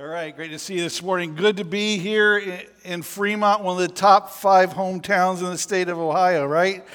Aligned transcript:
All 0.00 0.06
right, 0.06 0.34
great 0.34 0.50
to 0.52 0.58
see 0.58 0.76
you 0.76 0.80
this 0.80 1.02
morning. 1.02 1.34
Good 1.34 1.58
to 1.58 1.64
be 1.64 1.98
here 1.98 2.62
in 2.84 3.02
Fremont, 3.02 3.62
one 3.62 3.82
of 3.82 3.86
the 3.86 3.94
top 3.94 4.30
five 4.30 4.70
hometowns 4.70 5.40
in 5.40 5.44
the 5.44 5.58
state 5.58 5.90
of 5.90 5.98
Ohio, 5.98 6.46
right? 6.46 6.86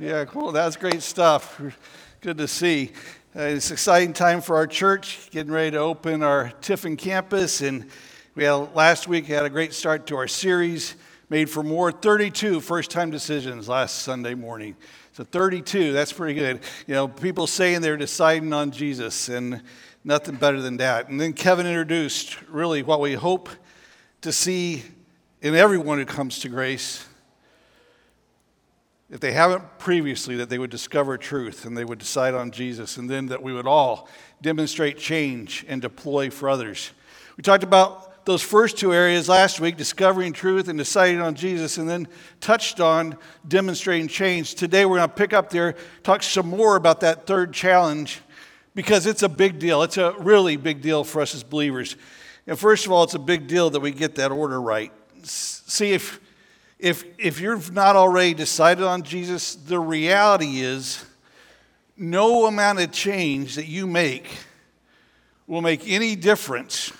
Yeah, 0.00 0.24
cool. 0.24 0.50
That's 0.50 0.74
great 0.74 1.00
stuff. 1.00 1.62
Good 2.20 2.38
to 2.38 2.48
see. 2.48 2.90
Uh, 3.36 3.42
it's 3.42 3.70
an 3.70 3.74
exciting 3.74 4.12
time 4.12 4.40
for 4.40 4.56
our 4.56 4.66
church, 4.66 5.30
getting 5.30 5.52
ready 5.52 5.70
to 5.70 5.78
open 5.78 6.24
our 6.24 6.50
Tiffin 6.60 6.96
campus. 6.96 7.60
And 7.60 7.88
we 8.34 8.42
had, 8.42 8.74
last 8.74 9.06
week 9.06 9.26
had 9.26 9.44
a 9.44 9.50
great 9.50 9.72
start 9.72 10.08
to 10.08 10.16
our 10.16 10.26
series, 10.26 10.96
Made 11.28 11.48
for 11.48 11.62
More 11.62 11.92
32 11.92 12.58
first 12.58 12.90
time 12.90 13.12
decisions 13.12 13.68
last 13.68 14.00
Sunday 14.00 14.34
morning. 14.34 14.74
So 15.12 15.22
32, 15.22 15.92
that's 15.92 16.12
pretty 16.12 16.34
good. 16.34 16.60
You 16.88 16.94
know, 16.94 17.06
people 17.06 17.46
saying 17.46 17.80
they're 17.80 17.96
deciding 17.96 18.52
on 18.52 18.72
Jesus. 18.72 19.28
And 19.28 19.62
Nothing 20.02 20.36
better 20.36 20.62
than 20.62 20.78
that. 20.78 21.08
And 21.08 21.20
then 21.20 21.34
Kevin 21.34 21.66
introduced 21.66 22.40
really 22.48 22.82
what 22.82 23.00
we 23.00 23.14
hope 23.14 23.50
to 24.22 24.32
see 24.32 24.82
in 25.42 25.54
everyone 25.54 25.98
who 25.98 26.06
comes 26.06 26.38
to 26.40 26.48
grace. 26.48 27.06
If 29.10 29.20
they 29.20 29.32
haven't 29.32 29.78
previously, 29.78 30.36
that 30.36 30.48
they 30.48 30.58
would 30.58 30.70
discover 30.70 31.18
truth 31.18 31.64
and 31.66 31.76
they 31.76 31.84
would 31.84 31.98
decide 31.98 32.32
on 32.32 32.50
Jesus, 32.50 32.96
and 32.96 33.10
then 33.10 33.26
that 33.26 33.42
we 33.42 33.52
would 33.52 33.66
all 33.66 34.08
demonstrate 34.40 34.96
change 34.96 35.66
and 35.68 35.82
deploy 35.82 36.30
for 36.30 36.48
others. 36.48 36.92
We 37.36 37.42
talked 37.42 37.64
about 37.64 38.24
those 38.24 38.42
first 38.42 38.78
two 38.78 38.94
areas 38.94 39.28
last 39.28 39.60
week 39.60 39.76
discovering 39.76 40.32
truth 40.32 40.68
and 40.68 40.78
deciding 40.78 41.20
on 41.20 41.34
Jesus, 41.34 41.76
and 41.76 41.88
then 41.88 42.08
touched 42.40 42.80
on 42.80 43.18
demonstrating 43.48 44.08
change. 44.08 44.54
Today 44.54 44.86
we're 44.86 44.98
going 44.98 45.08
to 45.08 45.14
pick 45.14 45.32
up 45.32 45.50
there, 45.50 45.74
talk 46.02 46.22
some 46.22 46.48
more 46.48 46.76
about 46.76 47.00
that 47.00 47.26
third 47.26 47.52
challenge 47.52 48.20
because 48.74 49.06
it's 49.06 49.22
a 49.22 49.28
big 49.28 49.58
deal. 49.58 49.82
It's 49.82 49.96
a 49.96 50.14
really 50.18 50.56
big 50.56 50.80
deal 50.82 51.04
for 51.04 51.22
us 51.22 51.34
as 51.34 51.42
believers. 51.42 51.96
And 52.46 52.58
first 52.58 52.86
of 52.86 52.92
all, 52.92 53.04
it's 53.04 53.14
a 53.14 53.18
big 53.18 53.46
deal 53.46 53.70
that 53.70 53.80
we 53.80 53.90
get 53.90 54.16
that 54.16 54.30
order 54.30 54.60
right. 54.60 54.92
See, 55.22 55.92
if, 55.92 56.20
if, 56.78 57.04
if 57.18 57.40
you've 57.40 57.72
not 57.72 57.96
already 57.96 58.34
decided 58.34 58.84
on 58.84 59.02
Jesus, 59.02 59.54
the 59.54 59.78
reality 59.78 60.60
is 60.60 61.04
no 61.96 62.46
amount 62.46 62.80
of 62.80 62.90
change 62.92 63.56
that 63.56 63.66
you 63.66 63.86
make 63.86 64.26
will 65.46 65.60
make 65.60 65.88
any 65.88 66.16
difference 66.16 66.92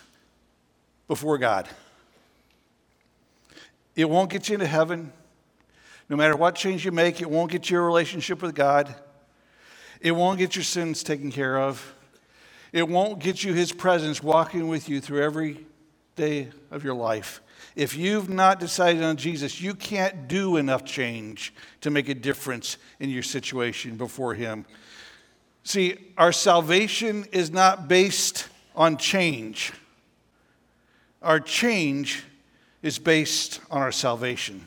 before 1.09 1.39
God. 1.39 1.69
It 3.97 4.09
won't 4.09 4.31
get 4.31 4.49
you 4.49 4.55
into 4.55 4.67
heaven. 4.67 5.13
No 6.09 6.17
matter 6.17 6.37
what 6.37 6.55
change 6.55 6.85
you 6.85 6.93
make, 6.93 7.21
it 7.21 7.31
won't 7.31 7.51
get 7.51 7.71
you 7.71 7.79
a 7.79 7.81
relationship 7.81 8.43
with 8.43 8.55
God. 8.55 8.95
It 10.01 10.13
won't 10.13 10.39
get 10.39 10.57
your 10.57 10.65
sins 10.65 11.03
taken 11.03 11.31
care 11.31 11.59
of. 11.59 11.95
It 12.73 12.89
won't 12.89 13.19
get 13.19 13.45
you 13.45 13.53
His 13.53 13.73
presence 13.73 14.23
walking 14.23 14.69
with 14.69 14.89
you 14.89 15.01
through 15.01 15.23
every 15.23 15.67
day 16.17 16.49
of 16.71 16.85
your 16.85 16.95
life. 16.95 17.41
If 17.77 17.97
you've 17.97 18.29
not 18.29 18.61
decided 18.61 19.03
on 19.03 19.17
Jesus, 19.17 19.61
you 19.61 19.75
can't 19.75 20.29
do 20.29 20.57
enough 20.57 20.85
change 20.85 21.53
to 21.83 21.91
make 21.91 22.09
a 22.09 22.15
difference 22.15 22.79
in 22.99 23.11
your 23.11 23.23
situation 23.23 23.97
before 23.97 24.35
Him. 24.35 24.65
See, 25.63 25.97
our 26.17 26.33
salvation 26.33 27.27
is 27.33 27.51
not 27.51 27.89
based 27.89 28.49
on 28.75 28.97
change, 28.97 29.73
our 31.23 31.41
change 31.41 32.25
is 32.83 32.99
based 32.99 33.61
on 33.71 33.83
our 33.83 33.93
salvation. 33.93 34.67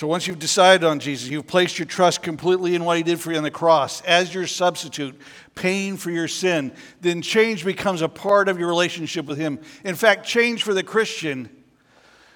So 0.00 0.06
once 0.06 0.26
you've 0.26 0.38
decided 0.38 0.82
on 0.82 0.98
Jesus, 0.98 1.28
you've 1.28 1.46
placed 1.46 1.78
your 1.78 1.84
trust 1.84 2.22
completely 2.22 2.74
in 2.74 2.84
what 2.84 2.96
he 2.96 3.02
did 3.02 3.20
for 3.20 3.32
you 3.32 3.36
on 3.36 3.42
the 3.42 3.50
cross 3.50 4.00
as 4.00 4.32
your 4.32 4.46
substitute, 4.46 5.14
paying 5.54 5.98
for 5.98 6.10
your 6.10 6.26
sin, 6.26 6.72
then 7.02 7.20
change 7.20 7.66
becomes 7.66 8.00
a 8.00 8.08
part 8.08 8.48
of 8.48 8.58
your 8.58 8.68
relationship 8.68 9.26
with 9.26 9.36
him. 9.36 9.60
In 9.84 9.94
fact, 9.94 10.24
change 10.24 10.62
for 10.62 10.72
the 10.72 10.82
Christian 10.82 11.50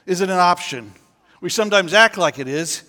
isn't 0.05 0.29
an 0.29 0.39
option. 0.39 0.93
We 1.41 1.49
sometimes 1.49 1.95
act 1.95 2.19
like 2.19 2.39
it 2.39 2.49
is, 2.49 2.83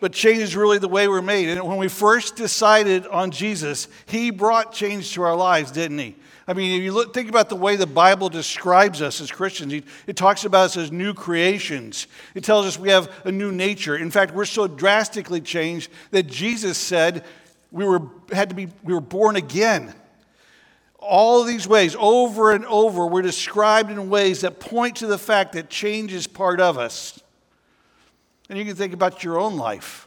but 0.00 0.12
change 0.12 0.40
is 0.40 0.56
really 0.56 0.78
the 0.78 0.88
way 0.88 1.06
we're 1.06 1.22
made. 1.22 1.50
And 1.50 1.64
when 1.64 1.78
we 1.78 1.86
first 1.86 2.34
decided 2.34 3.06
on 3.06 3.30
Jesus, 3.30 3.86
he 4.06 4.32
brought 4.32 4.72
change 4.72 5.12
to 5.14 5.22
our 5.22 5.36
lives, 5.36 5.70
didn't 5.70 5.98
he? 5.98 6.16
I 6.48 6.52
mean, 6.52 6.78
if 6.78 6.82
you 6.84 6.92
look, 6.92 7.12
think 7.12 7.28
about 7.28 7.48
the 7.48 7.56
way 7.56 7.74
the 7.74 7.86
Bible 7.86 8.28
describes 8.28 9.02
us 9.02 9.20
as 9.20 9.32
Christians, 9.32 9.72
it 10.06 10.16
talks 10.16 10.44
about 10.44 10.66
us 10.66 10.76
as 10.76 10.92
new 10.92 11.12
creations. 11.12 12.06
It 12.34 12.44
tells 12.44 12.66
us 12.66 12.78
we 12.78 12.90
have 12.90 13.12
a 13.24 13.32
new 13.32 13.50
nature. 13.50 13.96
In 13.96 14.12
fact, 14.12 14.32
we're 14.32 14.44
so 14.44 14.68
drastically 14.68 15.40
changed 15.40 15.90
that 16.12 16.28
Jesus 16.28 16.78
said 16.78 17.24
we 17.72 17.84
were, 17.84 18.02
had 18.30 18.48
to 18.50 18.54
be, 18.54 18.68
we 18.84 18.94
were 18.94 19.00
born 19.00 19.34
again. 19.34 19.92
All 21.00 21.42
these 21.42 21.66
ways, 21.66 21.96
over 21.98 22.52
and 22.52 22.64
over, 22.66 23.06
we're 23.06 23.22
described 23.22 23.90
in 23.90 24.08
ways 24.08 24.42
that 24.42 24.60
point 24.60 24.96
to 24.96 25.06
the 25.08 25.18
fact 25.18 25.52
that 25.54 25.68
change 25.68 26.12
is 26.12 26.28
part 26.28 26.60
of 26.60 26.78
us. 26.78 27.20
And 28.48 28.56
you 28.56 28.64
can 28.64 28.76
think 28.76 28.92
about 28.92 29.24
your 29.24 29.38
own 29.38 29.56
life 29.56 30.05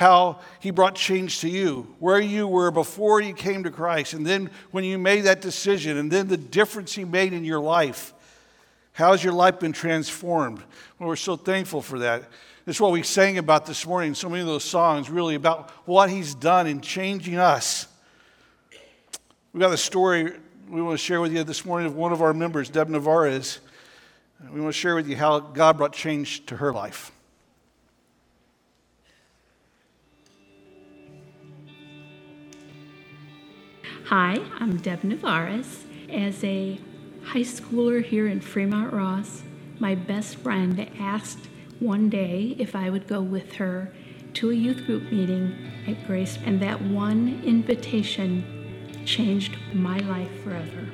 how 0.00 0.40
he 0.60 0.70
brought 0.70 0.94
change 0.94 1.40
to 1.40 1.48
you, 1.50 1.94
where 1.98 2.18
you 2.18 2.48
were 2.48 2.70
before 2.70 3.20
you 3.20 3.34
came 3.34 3.64
to 3.64 3.70
Christ, 3.70 4.14
and 4.14 4.26
then 4.26 4.48
when 4.70 4.82
you 4.82 4.96
made 4.96 5.24
that 5.24 5.42
decision, 5.42 5.98
and 5.98 6.10
then 6.10 6.26
the 6.26 6.38
difference 6.38 6.94
he 6.94 7.04
made 7.04 7.34
in 7.34 7.44
your 7.44 7.60
life. 7.60 8.14
How 8.92 9.10
has 9.10 9.22
your 9.22 9.34
life 9.34 9.60
been 9.60 9.72
transformed? 9.72 10.62
Well, 10.98 11.10
we're 11.10 11.16
so 11.16 11.36
thankful 11.36 11.82
for 11.82 11.98
that. 11.98 12.24
That's 12.64 12.80
what 12.80 12.92
we 12.92 13.02
sang 13.02 13.36
about 13.36 13.66
this 13.66 13.86
morning, 13.86 14.14
so 14.14 14.30
many 14.30 14.40
of 14.40 14.46
those 14.46 14.64
songs, 14.64 15.10
really 15.10 15.34
about 15.34 15.68
what 15.84 16.08
he's 16.08 16.34
done 16.34 16.66
in 16.66 16.80
changing 16.80 17.36
us. 17.36 17.86
We 19.52 19.60
got 19.60 19.70
a 19.70 19.76
story 19.76 20.32
we 20.66 20.80
want 20.80 20.98
to 20.98 21.04
share 21.04 21.20
with 21.20 21.34
you 21.34 21.44
this 21.44 21.66
morning 21.66 21.86
of 21.86 21.94
one 21.94 22.12
of 22.14 22.22
our 22.22 22.32
members, 22.32 22.70
Deb 22.70 22.88
Navarez. 22.88 23.60
We 24.50 24.62
want 24.62 24.72
to 24.72 24.80
share 24.80 24.94
with 24.94 25.06
you 25.08 25.16
how 25.16 25.40
God 25.40 25.76
brought 25.76 25.92
change 25.92 26.46
to 26.46 26.56
her 26.56 26.72
life. 26.72 27.12
Hi, 34.10 34.40
I'm 34.58 34.78
Deb 34.78 35.04
Navarez. 35.04 35.84
As 36.12 36.42
a 36.42 36.80
high 37.26 37.42
schooler 37.42 38.04
here 38.04 38.26
in 38.26 38.40
Fremont 38.40 38.92
Ross, 38.92 39.44
my 39.78 39.94
best 39.94 40.34
friend 40.34 40.90
asked 40.98 41.46
one 41.78 42.10
day 42.10 42.56
if 42.58 42.74
I 42.74 42.90
would 42.90 43.06
go 43.06 43.22
with 43.22 43.52
her 43.52 43.92
to 44.34 44.50
a 44.50 44.54
youth 44.54 44.84
group 44.84 45.12
meeting 45.12 45.54
at 45.86 46.04
Grace, 46.08 46.38
and 46.44 46.58
that 46.60 46.82
one 46.82 47.40
invitation 47.46 49.04
changed 49.06 49.56
my 49.72 49.98
life 49.98 50.42
forever. 50.42 50.88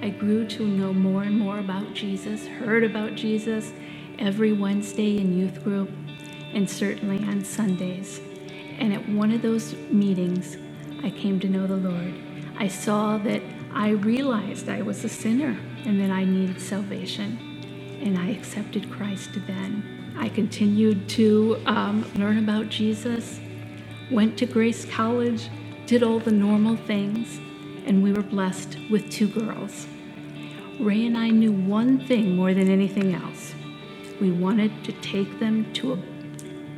I 0.00 0.08
grew 0.08 0.44
to 0.48 0.66
know 0.66 0.92
more 0.92 1.22
and 1.22 1.38
more 1.38 1.60
about 1.60 1.94
Jesus, 1.94 2.48
heard 2.48 2.82
about 2.82 3.14
Jesus 3.14 3.70
every 4.18 4.52
Wednesday 4.52 5.18
in 5.18 5.38
youth 5.38 5.62
group, 5.62 5.92
and 6.52 6.68
certainly 6.68 7.18
on 7.18 7.44
Sundays. 7.44 8.20
And 8.80 8.92
at 8.92 9.08
one 9.10 9.30
of 9.30 9.42
those 9.42 9.74
meetings, 9.92 10.56
I 11.04 11.10
came 11.10 11.38
to 11.38 11.48
know 11.48 11.68
the 11.68 11.76
Lord. 11.76 12.27
I 12.60 12.66
saw 12.66 13.18
that 13.18 13.40
I 13.72 13.90
realized 13.90 14.68
I 14.68 14.82
was 14.82 15.04
a 15.04 15.08
sinner 15.08 15.56
and 15.84 16.00
that 16.00 16.10
I 16.10 16.24
needed 16.24 16.60
salvation. 16.60 17.38
And 18.02 18.18
I 18.18 18.30
accepted 18.30 18.90
Christ 18.90 19.30
then. 19.46 20.14
I 20.18 20.28
continued 20.28 21.08
to 21.10 21.62
um, 21.66 22.04
learn 22.16 22.38
about 22.38 22.68
Jesus, 22.68 23.38
went 24.10 24.36
to 24.38 24.46
Grace 24.46 24.84
College, 24.86 25.48
did 25.86 26.02
all 26.02 26.18
the 26.18 26.32
normal 26.32 26.76
things, 26.76 27.38
and 27.86 28.02
we 28.02 28.12
were 28.12 28.22
blessed 28.24 28.76
with 28.90 29.08
two 29.10 29.28
girls. 29.28 29.86
Ray 30.80 31.06
and 31.06 31.16
I 31.16 31.30
knew 31.30 31.52
one 31.52 32.06
thing 32.06 32.34
more 32.36 32.54
than 32.54 32.68
anything 32.68 33.14
else. 33.14 33.54
We 34.20 34.32
wanted 34.32 34.84
to 34.84 34.92
take 34.94 35.38
them 35.38 35.72
to 35.74 35.92
a 35.92 35.98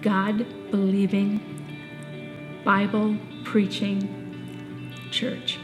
God 0.03 0.47
believing, 0.71 1.41
Bible 2.65 3.17
preaching 3.45 4.21
church. 5.11 5.60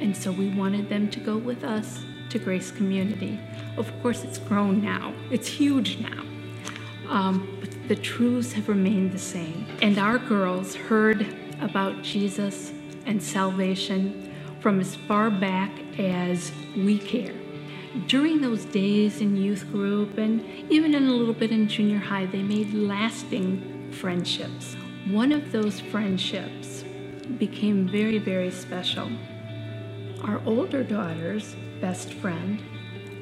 And 0.00 0.16
so 0.16 0.30
we 0.32 0.48
wanted 0.48 0.88
them 0.88 1.08
to 1.10 1.20
go 1.20 1.36
with 1.36 1.64
us 1.64 2.00
to 2.30 2.38
Grace 2.38 2.70
Community. 2.70 3.38
Of 3.76 3.92
course, 4.02 4.24
it's 4.24 4.38
grown 4.38 4.82
now, 4.82 5.12
it's 5.30 5.48
huge 5.48 5.98
now. 5.98 6.24
Um, 7.08 7.56
but 7.60 7.70
the 7.88 7.96
truths 7.96 8.52
have 8.52 8.68
remained 8.68 9.12
the 9.12 9.18
same. 9.18 9.66
And 9.80 9.98
our 9.98 10.18
girls 10.18 10.74
heard 10.74 11.26
about 11.60 12.02
Jesus 12.02 12.72
and 13.06 13.22
salvation 13.22 14.34
from 14.60 14.80
as 14.80 14.94
far 14.94 15.30
back 15.30 15.70
as 15.98 16.52
we 16.76 16.98
care. 16.98 17.34
During 18.06 18.40
those 18.40 18.64
days 18.66 19.20
in 19.20 19.36
youth 19.36 19.70
group 19.72 20.18
and 20.18 20.44
even 20.70 20.94
in 20.94 21.08
a 21.08 21.12
little 21.12 21.34
bit 21.34 21.50
in 21.50 21.68
junior 21.68 21.98
high, 21.98 22.26
they 22.26 22.42
made 22.42 22.74
lasting 22.74 23.92
friendships. 23.92 24.76
One 25.08 25.32
of 25.32 25.52
those 25.52 25.80
friendships 25.80 26.84
became 27.38 27.88
very, 27.88 28.18
very 28.18 28.50
special. 28.50 29.08
Our 30.24 30.40
older 30.46 30.82
daughter's 30.82 31.54
best 31.80 32.14
friend 32.14 32.60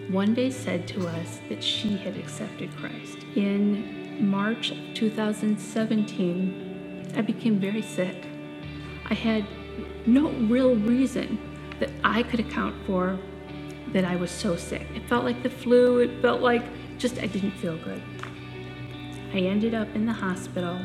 one 0.09 0.33
day 0.35 0.51
said 0.51 0.87
to 0.89 1.07
us 1.07 1.41
that 1.49 1.63
she 1.63 1.97
had 1.97 2.17
accepted 2.17 2.75
Christ. 2.77 3.19
In 3.35 4.29
March 4.31 4.71
of 4.71 4.79
2017, 4.95 7.13
I 7.17 7.23
became 7.23 7.59
very 7.59 7.83
sick. 7.83 8.25
I 9.11 9.15
had 9.15 9.45
no 10.07 10.31
real 10.31 10.75
reason 10.75 11.39
that 11.81 11.91
I 12.03 12.23
could 12.23 12.41
account 12.41 12.75
for 12.87 13.19
that 13.93 14.05
I 14.05 14.17
was 14.17 14.31
so 14.31 14.57
sick. 14.57 14.87
It 14.95 15.07
felt 15.09 15.25
like 15.25 15.43
the 15.43 15.51
flu, 15.51 15.99
it 15.99 16.23
felt 16.23 16.41
like 16.41 16.65
just 16.99 17.19
I 17.19 17.27
didn't 17.27 17.53
feel 17.53 17.77
good. 17.79 18.03
I 19.35 19.41
ended 19.41 19.75
up 19.75 19.95
in 19.95 20.07
the 20.07 20.15
hospital 20.15 20.81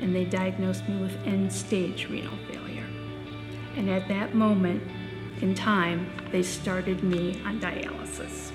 and 0.00 0.14
they 0.14 0.26
diagnosed 0.26 0.86
me 0.88 1.00
with 1.00 1.16
end 1.24 1.52
stage 1.52 2.08
renal 2.10 2.36
failure. 2.50 2.86
And 3.76 3.88
at 3.88 4.08
that 4.08 4.34
moment 4.34 4.82
in 5.42 5.54
time, 5.54 6.10
they 6.32 6.42
started 6.42 7.02
me 7.02 7.40
on 7.44 7.60
dialysis. 7.60 8.52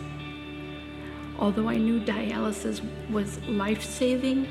Although 1.38 1.68
I 1.68 1.78
knew 1.78 2.00
dialysis 2.00 2.82
was 3.10 3.42
life 3.44 3.84
saving 3.84 4.48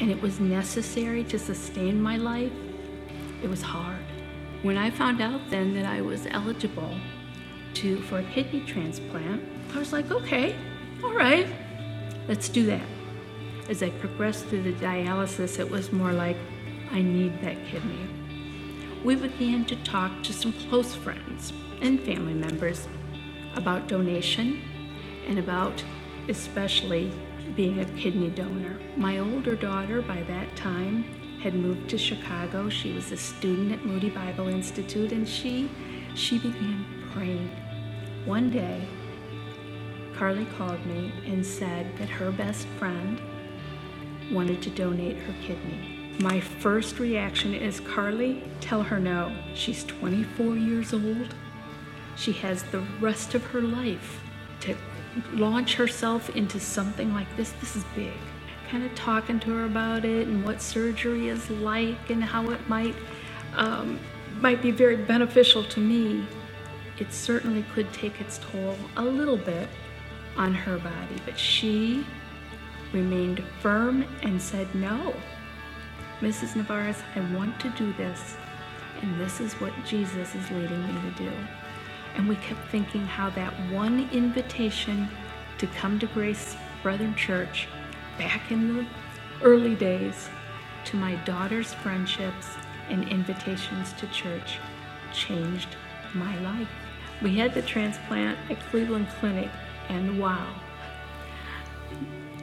and 0.00 0.10
it 0.10 0.20
was 0.20 0.40
necessary 0.40 1.22
to 1.24 1.38
sustain 1.38 2.02
my 2.02 2.16
life, 2.16 2.52
it 3.42 3.48
was 3.48 3.62
hard. 3.62 4.02
When 4.62 4.76
I 4.78 4.90
found 4.90 5.20
out 5.20 5.40
then 5.50 5.74
that 5.74 5.84
I 5.84 6.00
was 6.00 6.26
eligible 6.30 6.96
to 7.74 8.00
for 8.02 8.18
a 8.18 8.24
kidney 8.24 8.64
transplant, 8.66 9.42
I 9.74 9.78
was 9.78 9.92
like, 9.92 10.10
okay, 10.10 10.56
all 11.02 11.12
right, 11.12 11.46
let's 12.26 12.48
do 12.48 12.66
that. 12.66 12.86
As 13.68 13.82
I 13.82 13.90
progressed 13.90 14.46
through 14.46 14.62
the 14.62 14.72
dialysis, 14.72 15.58
it 15.58 15.70
was 15.70 15.92
more 15.92 16.12
like, 16.12 16.36
I 16.90 17.02
need 17.02 17.40
that 17.42 17.56
kidney. 17.66 18.23
We 19.04 19.16
began 19.16 19.66
to 19.66 19.76
talk 19.84 20.22
to 20.22 20.32
some 20.32 20.54
close 20.70 20.94
friends 20.94 21.52
and 21.82 22.00
family 22.00 22.32
members 22.32 22.88
about 23.54 23.86
donation 23.86 24.62
and 25.28 25.38
about 25.38 25.84
especially 26.30 27.12
being 27.54 27.80
a 27.80 27.84
kidney 27.84 28.30
donor. 28.30 28.78
My 28.96 29.18
older 29.18 29.56
daughter, 29.56 30.00
by 30.00 30.22
that 30.22 30.56
time, 30.56 31.04
had 31.42 31.54
moved 31.54 31.90
to 31.90 31.98
Chicago. 31.98 32.70
She 32.70 32.94
was 32.94 33.12
a 33.12 33.18
student 33.18 33.72
at 33.72 33.84
Moody 33.84 34.08
Bible 34.08 34.48
Institute, 34.48 35.12
and 35.12 35.28
she 35.28 35.70
she 36.14 36.38
began 36.38 36.86
praying. 37.12 37.50
One 38.24 38.48
day, 38.48 38.88
Carly 40.16 40.46
called 40.56 40.84
me 40.86 41.12
and 41.26 41.44
said 41.44 41.94
that 41.98 42.08
her 42.08 42.32
best 42.32 42.66
friend 42.78 43.20
wanted 44.32 44.62
to 44.62 44.70
donate 44.70 45.18
her 45.18 45.34
kidney. 45.42 45.93
My 46.20 46.40
first 46.40 46.98
reaction 46.98 47.54
is 47.54 47.80
Carly, 47.80 48.42
tell 48.60 48.82
her 48.82 49.00
no. 49.00 49.34
She's 49.54 49.84
24 49.84 50.56
years 50.56 50.92
old. 50.92 51.34
She 52.16 52.32
has 52.32 52.62
the 52.64 52.80
rest 53.00 53.34
of 53.34 53.44
her 53.46 53.60
life 53.60 54.20
to 54.60 54.76
launch 55.32 55.74
herself 55.74 56.30
into 56.30 56.60
something 56.60 57.12
like 57.12 57.36
this. 57.36 57.52
This 57.60 57.74
is 57.74 57.84
big. 57.96 58.12
Kind 58.70 58.84
of 58.84 58.94
talking 58.94 59.40
to 59.40 59.50
her 59.50 59.64
about 59.64 60.04
it 60.04 60.28
and 60.28 60.44
what 60.44 60.62
surgery 60.62 61.28
is 61.28 61.50
like 61.50 62.10
and 62.10 62.22
how 62.22 62.50
it 62.50 62.68
might 62.68 62.94
um, 63.56 63.98
might 64.40 64.62
be 64.62 64.70
very 64.70 64.96
beneficial 64.96 65.64
to 65.64 65.80
me. 65.80 66.24
It 66.98 67.12
certainly 67.12 67.64
could 67.74 67.92
take 67.92 68.20
its 68.20 68.38
toll 68.38 68.76
a 68.96 69.02
little 69.04 69.36
bit 69.36 69.68
on 70.36 70.54
her 70.54 70.78
body, 70.78 71.16
but 71.24 71.38
she 71.38 72.06
remained 72.92 73.42
firm 73.60 74.06
and 74.22 74.40
said, 74.40 74.72
No, 74.74 75.14
Mrs. 76.24 76.56
Navarez, 76.56 77.02
I 77.14 77.20
want 77.36 77.60
to 77.60 77.68
do 77.76 77.92
this, 77.92 78.38
and 79.02 79.20
this 79.20 79.40
is 79.40 79.52
what 79.60 79.74
Jesus 79.84 80.34
is 80.34 80.50
leading 80.52 80.82
me 80.86 81.10
to 81.10 81.10
do. 81.18 81.30
And 82.16 82.26
we 82.26 82.36
kept 82.36 82.66
thinking 82.70 83.04
how 83.04 83.28
that 83.30 83.52
one 83.70 84.08
invitation 84.10 85.06
to 85.58 85.66
come 85.66 85.98
to 85.98 86.06
Grace 86.06 86.56
Brethren 86.82 87.14
Church 87.14 87.68
back 88.16 88.50
in 88.50 88.74
the 88.74 88.86
early 89.42 89.74
days 89.74 90.30
to 90.86 90.96
my 90.96 91.14
daughter's 91.26 91.74
friendships 91.74 92.46
and 92.88 93.06
invitations 93.10 93.92
to 93.92 94.06
church 94.06 94.56
changed 95.12 95.76
my 96.14 96.38
life. 96.40 96.70
We 97.20 97.36
had 97.36 97.52
the 97.52 97.60
transplant 97.60 98.38
at 98.48 98.60
Cleveland 98.70 99.08
Clinic, 99.20 99.50
and 99.90 100.18
wow, 100.18 100.54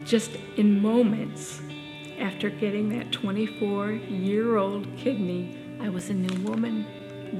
just 0.05 0.37
in 0.57 0.79
moments 0.79 1.63
after 2.21 2.50
getting 2.50 2.89
that 2.89 3.12
24 3.12 3.91
year 3.91 4.57
old 4.57 4.88
kidney, 4.95 5.57
I 5.81 5.89
was 5.89 6.09
a 6.09 6.13
new 6.13 6.47
woman. 6.47 6.85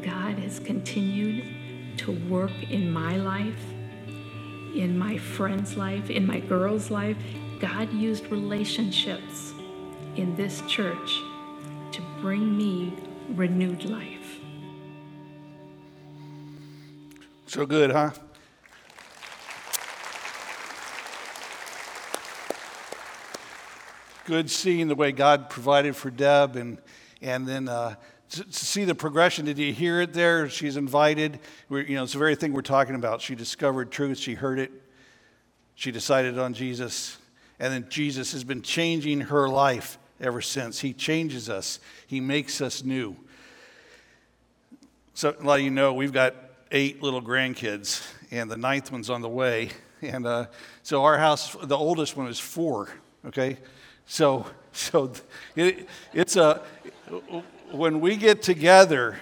God 0.01 0.39
has 0.39 0.60
continued 0.60 1.98
to 1.98 2.12
work 2.28 2.51
in 2.69 2.92
my 2.92 3.18
life, 3.18 3.63
in 4.75 4.98
my 4.98 5.18
friend's 5.18 5.78
life, 5.78 6.10
in 6.10 6.25
my 6.25 6.39
girl's 6.39 6.89
life. 6.89 7.18
God 7.60 7.94
used 7.94 8.28
relationships 8.28 9.54
in 10.16 10.36
this 10.36 10.62
church 10.68 11.22
to 11.92 12.01
bring 12.19 12.57
me 12.57 12.94
renewed 13.36 13.86
life. 13.86 14.39
So 17.45 17.66
good, 17.66 17.92
huh? 17.92 18.12
Good 24.25 24.51
seeing 24.51 24.88
the 24.88 24.95
way 24.95 25.12
God 25.12 25.50
provided 25.50 25.95
for 25.95 26.12
Deb 26.12 26.56
and, 26.56 26.77
and 27.23 27.47
then 27.47 27.68
uh, 27.68 27.95
to, 28.29 28.45
see 28.51 28.85
the 28.85 28.94
progression. 28.94 29.45
Did 29.45 29.57
you 29.57 29.73
hear 29.73 30.00
it 30.01 30.13
there? 30.13 30.47
She's 30.47 30.77
invited. 30.77 31.39
We're, 31.69 31.81
you 31.81 31.95
know, 31.95 32.03
it's 32.03 32.13
the 32.13 32.19
very 32.19 32.35
thing 32.35 32.53
we're 32.53 32.62
talking 32.62 32.94
about. 32.94 33.21
She 33.21 33.33
discovered 33.33 33.91
truth, 33.91 34.19
she 34.19 34.35
heard 34.35 34.59
it, 34.59 34.71
she 35.73 35.91
decided 35.91 36.38
on 36.38 36.53
Jesus, 36.53 37.18
and 37.59 37.73
then 37.73 37.88
Jesus 37.89 38.31
has 38.33 38.44
been 38.44 38.62
changing 38.62 39.21
her 39.21 39.50
life 39.50 39.97
ever 40.19 40.39
since. 40.39 40.79
He 40.79 40.94
changes 40.94 41.50
us, 41.50 41.79
He 42.06 42.19
makes 42.19 42.62
us 42.62 42.83
new. 42.83 43.15
So, 45.15 45.35
a 45.38 45.44
lot 45.44 45.59
of 45.59 45.65
you 45.65 45.71
know 45.71 45.94
we've 45.94 46.13
got 46.13 46.35
eight 46.71 47.01
little 47.01 47.24
grandkids, 47.24 48.07
and 48.29 48.51
the 48.51 48.57
ninth 48.57 48.91
one's 48.91 49.09
on 49.09 49.21
the 49.21 49.29
way. 49.29 49.69
And 50.03 50.25
uh, 50.25 50.45
so, 50.83 51.03
our 51.03 51.17
house, 51.17 51.56
the 51.62 51.77
oldest 51.77 52.15
one 52.15 52.27
is 52.27 52.39
four, 52.39 52.89
okay? 53.25 53.57
So, 54.06 54.45
so 54.71 55.12
it, 55.56 55.88
it's 56.13 56.36
a, 56.36 56.62
when 57.71 58.00
we 58.01 58.15
get 58.15 58.42
together, 58.42 59.19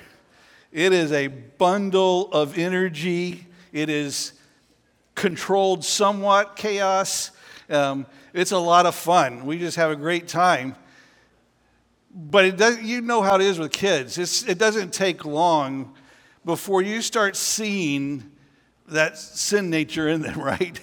it 0.72 0.94
is 0.94 1.12
a 1.12 1.28
bundle 1.28 2.32
of 2.32 2.58
energy. 2.58 3.46
It 3.72 3.90
is 3.90 4.34
controlled 5.16 5.84
somewhat 5.84 6.56
chaos. 6.56 7.32
Um, 7.70 8.06
it's 8.34 8.52
a 8.52 8.58
lot 8.58 8.86
of 8.86 8.96
fun. 8.96 9.46
We 9.46 9.58
just 9.58 9.78
have 9.78 9.92
a 9.92 9.96
great 9.96 10.28
time. 10.28 10.76
But 12.14 12.46
it 12.46 12.58
does, 12.58 12.82
you 12.82 13.02
know 13.02 13.22
how 13.22 13.36
it 13.36 13.42
is 13.42 13.60
with 13.60 13.72
kids. 13.72 14.18
It's, 14.18 14.44
it 14.48 14.58
doesn't 14.58 14.94
take 14.94 15.26
long 15.26 15.94
before 16.46 16.82
you 16.82 17.02
start 17.02 17.36
seeing 17.36 18.32
that 18.88 19.18
sin 19.18 19.70
nature 19.70 20.08
in 20.08 20.22
them, 20.22 20.40
right? 20.42 20.80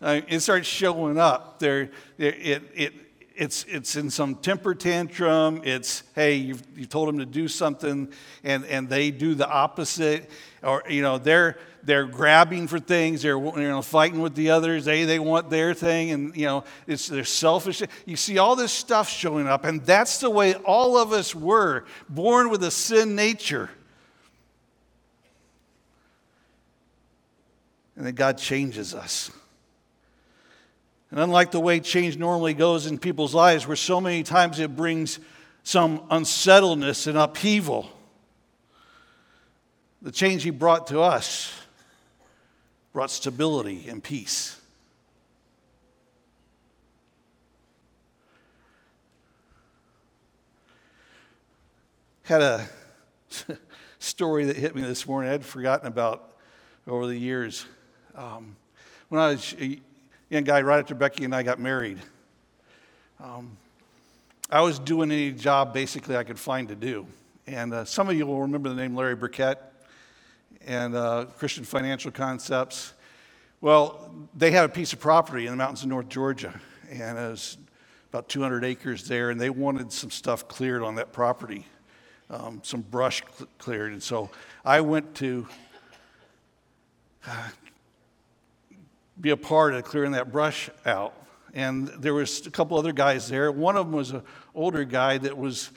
Uh, 0.00 0.20
it 0.28 0.40
starts 0.40 0.66
showing 0.66 1.18
up. 1.18 1.58
There, 1.58 1.90
it, 2.18 2.62
it, 2.74 2.92
it's, 3.36 3.64
it's 3.68 3.96
in 3.96 4.10
some 4.10 4.36
temper 4.36 4.74
tantrum. 4.74 5.60
It's, 5.62 6.02
hey, 6.14 6.36
you've, 6.36 6.62
you 6.74 6.86
told 6.86 7.08
them 7.08 7.18
to 7.18 7.26
do 7.26 7.48
something 7.48 8.08
and, 8.42 8.64
and 8.64 8.88
they 8.88 9.10
do 9.10 9.34
the 9.34 9.48
opposite. 9.48 10.30
Or, 10.62 10.82
you 10.88 11.02
know, 11.02 11.18
they're, 11.18 11.58
they're 11.82 12.06
grabbing 12.06 12.66
for 12.66 12.80
things. 12.80 13.22
They're 13.22 13.38
you 13.38 13.68
know, 13.68 13.82
fighting 13.82 14.20
with 14.20 14.34
the 14.34 14.50
others. 14.50 14.86
They, 14.86 15.04
they 15.04 15.18
want 15.18 15.50
their 15.50 15.74
thing. 15.74 16.10
And, 16.10 16.34
you 16.34 16.46
know, 16.46 16.64
it's, 16.86 17.08
they're 17.08 17.24
selfish. 17.24 17.82
You 18.06 18.16
see 18.16 18.38
all 18.38 18.56
this 18.56 18.72
stuff 18.72 19.08
showing 19.08 19.46
up. 19.46 19.64
And 19.64 19.84
that's 19.84 20.18
the 20.18 20.30
way 20.30 20.54
all 20.54 20.96
of 20.96 21.12
us 21.12 21.34
were, 21.34 21.84
born 22.08 22.48
with 22.48 22.64
a 22.64 22.70
sin 22.70 23.14
nature. 23.14 23.70
And 27.96 28.06
then 28.06 28.14
God 28.14 28.38
changes 28.38 28.94
us. 28.94 29.30
And 31.10 31.20
unlike 31.20 31.52
the 31.52 31.60
way 31.60 31.80
change 31.80 32.16
normally 32.16 32.54
goes 32.54 32.86
in 32.86 32.98
people's 32.98 33.34
lives, 33.34 33.66
where 33.66 33.76
so 33.76 34.00
many 34.00 34.22
times 34.22 34.58
it 34.58 34.74
brings 34.74 35.20
some 35.62 36.02
unsettledness 36.10 37.06
and 37.06 37.16
upheaval, 37.16 37.90
the 40.02 40.12
change 40.12 40.42
he 40.42 40.50
brought 40.50 40.88
to 40.88 41.00
us 41.00 41.52
brought 42.92 43.10
stability 43.10 43.86
and 43.88 44.02
peace. 44.02 44.60
Had 52.22 52.42
a 52.42 52.68
story 53.98 54.46
that 54.46 54.56
hit 54.56 54.74
me 54.74 54.82
this 54.82 55.06
morning 55.06 55.30
I'd 55.30 55.44
forgotten 55.44 55.86
about 55.86 56.32
over 56.86 57.06
the 57.06 57.18
years. 57.18 57.66
Um, 58.14 58.56
when 59.08 59.20
I 59.20 59.28
was 59.28 59.54
young 60.28 60.42
guy 60.42 60.60
right 60.60 60.80
after 60.80 60.94
Becky 60.94 61.24
and 61.24 61.34
I 61.34 61.42
got 61.44 61.60
married. 61.60 61.98
Um, 63.22 63.56
I 64.50 64.60
was 64.60 64.78
doing 64.78 65.12
any 65.12 65.30
job 65.30 65.72
basically 65.72 66.16
I 66.16 66.24
could 66.24 66.38
find 66.38 66.68
to 66.68 66.74
do. 66.74 67.06
And 67.46 67.72
uh, 67.72 67.84
some 67.84 68.08
of 68.08 68.16
you 68.16 68.26
will 68.26 68.42
remember 68.42 68.68
the 68.68 68.74
name 68.74 68.96
Larry 68.96 69.14
Burkett 69.14 69.60
and 70.66 70.96
uh, 70.96 71.26
Christian 71.38 71.62
Financial 71.62 72.10
Concepts. 72.10 72.94
Well, 73.60 74.12
they 74.34 74.50
had 74.50 74.64
a 74.64 74.68
piece 74.68 74.92
of 74.92 74.98
property 74.98 75.46
in 75.46 75.52
the 75.52 75.56
mountains 75.56 75.82
of 75.82 75.88
North 75.88 76.08
Georgia, 76.08 76.60
and 76.90 77.16
it 77.16 77.30
was 77.30 77.56
about 78.10 78.28
200 78.28 78.64
acres 78.64 79.06
there, 79.06 79.30
and 79.30 79.40
they 79.40 79.50
wanted 79.50 79.92
some 79.92 80.10
stuff 80.10 80.48
cleared 80.48 80.82
on 80.82 80.96
that 80.96 81.12
property, 81.12 81.66
um, 82.30 82.60
some 82.64 82.80
brush 82.80 83.22
cl- 83.36 83.48
cleared. 83.58 83.92
And 83.92 84.02
so 84.02 84.30
I 84.64 84.80
went 84.80 85.14
to 85.16 85.46
uh, 87.26 87.48
be 89.20 89.30
a 89.30 89.36
part 89.36 89.74
of 89.74 89.84
clearing 89.84 90.12
that 90.12 90.30
brush 90.30 90.70
out. 90.84 91.14
And 91.54 91.88
there 91.88 92.12
was 92.12 92.46
a 92.46 92.50
couple 92.50 92.78
other 92.78 92.92
guys 92.92 93.28
there. 93.28 93.50
One 93.50 93.76
of 93.76 93.86
them 93.86 93.96
was 93.96 94.10
an 94.10 94.22
older 94.54 94.84
guy 94.84 95.18
that 95.18 95.36
was 95.36 95.70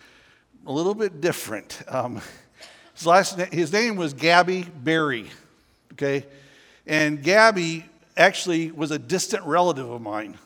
a 0.65 0.71
little 0.71 0.93
bit 0.93 1.21
different. 1.21 1.81
Um, 1.87 2.21
his, 2.93 3.05
last 3.05 3.37
na- 3.37 3.45
his 3.45 3.71
name 3.71 3.95
was 3.95 4.13
Gabby 4.13 4.63
Berry, 4.63 5.29
okay? 5.93 6.25
And 6.85 7.23
Gabby 7.23 7.85
actually 8.17 8.71
was 8.71 8.91
a 8.91 8.99
distant 8.99 9.45
relative 9.45 9.89
of 9.89 10.01
mine. 10.01 10.37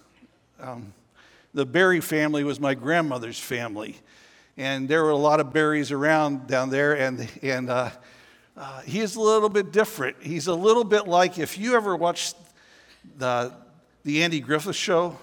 Um, 0.60 0.94
the 1.54 1.66
Berry 1.66 2.00
family 2.00 2.44
was 2.44 2.60
my 2.60 2.76
grandmother's 2.76 3.40
family. 3.40 3.98
And 4.56 4.88
there 4.88 5.04
were 5.04 5.10
a 5.10 5.16
lot 5.16 5.40
of 5.40 5.48
Berrys 5.48 5.92
around 5.92 6.46
down 6.46 6.70
there, 6.70 6.94
and, 6.94 7.28
and 7.42 7.72
uh, 7.72 7.90
uh, 8.56 8.82
he 8.82 9.00
is 9.00 9.16
a 9.16 9.22
little 9.22 9.50
bit 9.50 9.72
different. 9.72 10.18
He's 10.22 10.46
a 10.46 10.54
little 10.54 10.84
bit 10.84 11.08
like 11.08 11.40
if 11.40 11.58
you 11.58 11.76
ever 11.76 11.96
watched 11.96 12.36
the, 13.18 13.54
the 14.04 14.24
Andy 14.24 14.40
Griffith 14.40 14.76
show. 14.76 15.18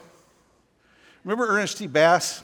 Remember 1.25 1.47
Ernest 1.47 1.79
T. 1.79 1.87
Bass? 1.87 2.43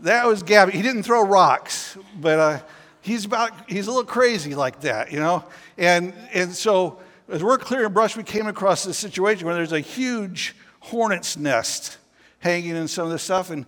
that 0.00 0.26
was 0.26 0.42
Gabby. 0.42 0.72
He 0.72 0.82
didn't 0.82 1.04
throw 1.04 1.24
rocks, 1.24 1.96
but 2.20 2.38
uh, 2.38 2.60
he's 3.00 3.24
about 3.24 3.52
he's 3.68 3.86
a 3.86 3.90
little 3.90 4.04
crazy 4.04 4.54
like 4.54 4.80
that, 4.80 5.12
you 5.12 5.20
know. 5.20 5.44
And 5.78 6.12
and 6.32 6.52
so 6.52 6.98
as 7.28 7.42
we're 7.42 7.58
clearing 7.58 7.92
brush, 7.92 8.16
we 8.16 8.22
came 8.22 8.46
across 8.46 8.84
this 8.84 8.98
situation 8.98 9.46
where 9.46 9.54
there's 9.54 9.72
a 9.72 9.80
huge 9.80 10.54
hornet's 10.80 11.36
nest 11.36 11.98
hanging 12.40 12.76
in 12.76 12.88
some 12.88 13.06
of 13.06 13.12
this 13.12 13.22
stuff, 13.22 13.50
and 13.50 13.64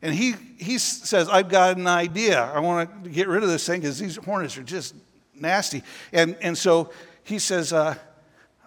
and 0.00 0.14
he 0.14 0.34
he 0.58 0.78
says, 0.78 1.28
"I've 1.28 1.48
got 1.48 1.76
an 1.76 1.86
idea. 1.86 2.42
I 2.42 2.60
want 2.60 3.04
to 3.04 3.10
get 3.10 3.28
rid 3.28 3.42
of 3.42 3.48
this 3.48 3.66
thing 3.66 3.80
because 3.80 3.98
these 3.98 4.16
hornets 4.16 4.56
are 4.56 4.62
just 4.62 4.94
nasty." 5.34 5.82
And 6.12 6.36
and 6.40 6.56
so 6.56 6.90
he 7.24 7.38
says, 7.38 7.72
uh, 7.72 7.96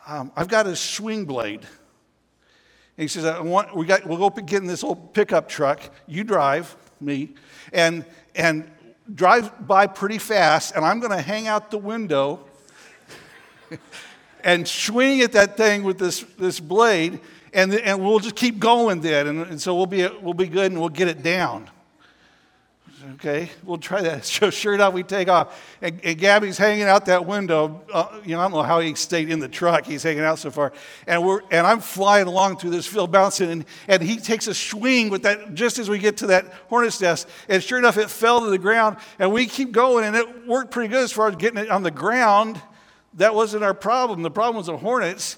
um, 0.05 0.31
"I've 0.35 0.47
got 0.49 0.67
a 0.67 0.75
swing 0.75 1.25
blade." 1.25 1.61
And 2.97 3.03
he 3.03 3.07
says, 3.07 3.25
I 3.25 3.39
want, 3.41 3.75
we 3.75 3.85
got, 3.85 4.07
we'll 4.07 4.17
go 4.17 4.31
get 4.31 4.61
in 4.61 4.67
this 4.67 4.83
old 4.83 5.13
pickup 5.13 5.47
truck. 5.47 5.79
You 6.07 6.23
drive 6.23 6.75
me, 6.99 7.29
and, 7.71 8.03
and 8.33 8.71
drive 9.13 9.67
by 9.67 9.85
pretty 9.85 10.17
fast, 10.17 10.75
and 10.75 10.83
I'm 10.83 10.99
going 10.99 11.11
to 11.11 11.21
hang 11.21 11.47
out 11.47 11.69
the 11.69 11.77
window 11.77 12.39
and 14.43 14.67
swing 14.67 15.21
at 15.21 15.33
that 15.33 15.57
thing 15.57 15.83
with 15.83 15.99
this, 15.99 16.21
this 16.39 16.59
blade, 16.59 17.19
and, 17.53 17.71
and 17.71 18.03
we'll 18.03 18.17
just 18.17 18.35
keep 18.35 18.57
going 18.57 19.01
then. 19.01 19.27
And, 19.27 19.41
and 19.41 19.61
so 19.61 19.75
we'll 19.75 19.85
be, 19.85 20.07
we'll 20.21 20.33
be 20.33 20.47
good 20.47 20.71
and 20.71 20.79
we'll 20.79 20.89
get 20.89 21.07
it 21.07 21.21
down. 21.21 21.69
Okay, 23.13 23.51
we'll 23.63 23.77
try 23.77 24.01
that. 24.01 24.25
So 24.37 24.49
sure 24.49 24.73
enough, 24.73 24.93
we 24.93 25.03
take 25.03 25.29
off. 25.29 25.59
And, 25.81 25.99
and 26.03 26.17
Gabby's 26.17 26.57
hanging 26.57 26.83
out 26.83 27.05
that 27.05 27.25
window. 27.25 27.83
Uh, 27.93 28.21
you 28.25 28.35
know, 28.35 28.39
I 28.39 28.43
don't 28.43 28.53
know 28.53 28.63
how 28.63 28.79
he 28.79 28.95
stayed 28.95 29.29
in 29.29 29.39
the 29.39 29.47
truck. 29.47 29.85
He's 29.85 30.03
hanging 30.03 30.23
out 30.23 30.39
so 30.39 30.49
far. 30.49 30.73
And, 31.05 31.25
we're, 31.25 31.41
and 31.51 31.65
I'm 31.65 31.79
flying 31.79 32.27
along 32.27 32.57
through 32.57 32.71
this 32.71 32.87
field, 32.87 33.11
bouncing. 33.11 33.51
And, 33.51 33.65
and 33.87 34.01
he 34.01 34.17
takes 34.17 34.47
a 34.47 34.53
swing 34.53 35.09
with 35.09 35.23
that 35.23 35.53
just 35.53 35.77
as 35.79 35.89
we 35.89 35.99
get 35.99 36.17
to 36.17 36.27
that 36.27 36.45
hornet's 36.69 36.99
nest. 36.99 37.27
And 37.49 37.63
sure 37.63 37.77
enough, 37.77 37.97
it 37.97 38.09
fell 38.09 38.41
to 38.41 38.49
the 38.49 38.57
ground. 38.57 38.97
And 39.19 39.31
we 39.31 39.45
keep 39.45 39.71
going. 39.71 40.03
And 40.03 40.15
it 40.15 40.47
worked 40.47 40.71
pretty 40.71 40.89
good 40.89 41.03
as 41.03 41.11
far 41.11 41.29
as 41.29 41.35
getting 41.35 41.59
it 41.59 41.69
on 41.69 41.83
the 41.83 41.91
ground. 41.91 42.59
That 43.15 43.35
wasn't 43.35 43.63
our 43.63 43.75
problem. 43.75 44.23
The 44.23 44.31
problem 44.31 44.57
was 44.57 44.67
the 44.67 44.77
hornets. 44.77 45.37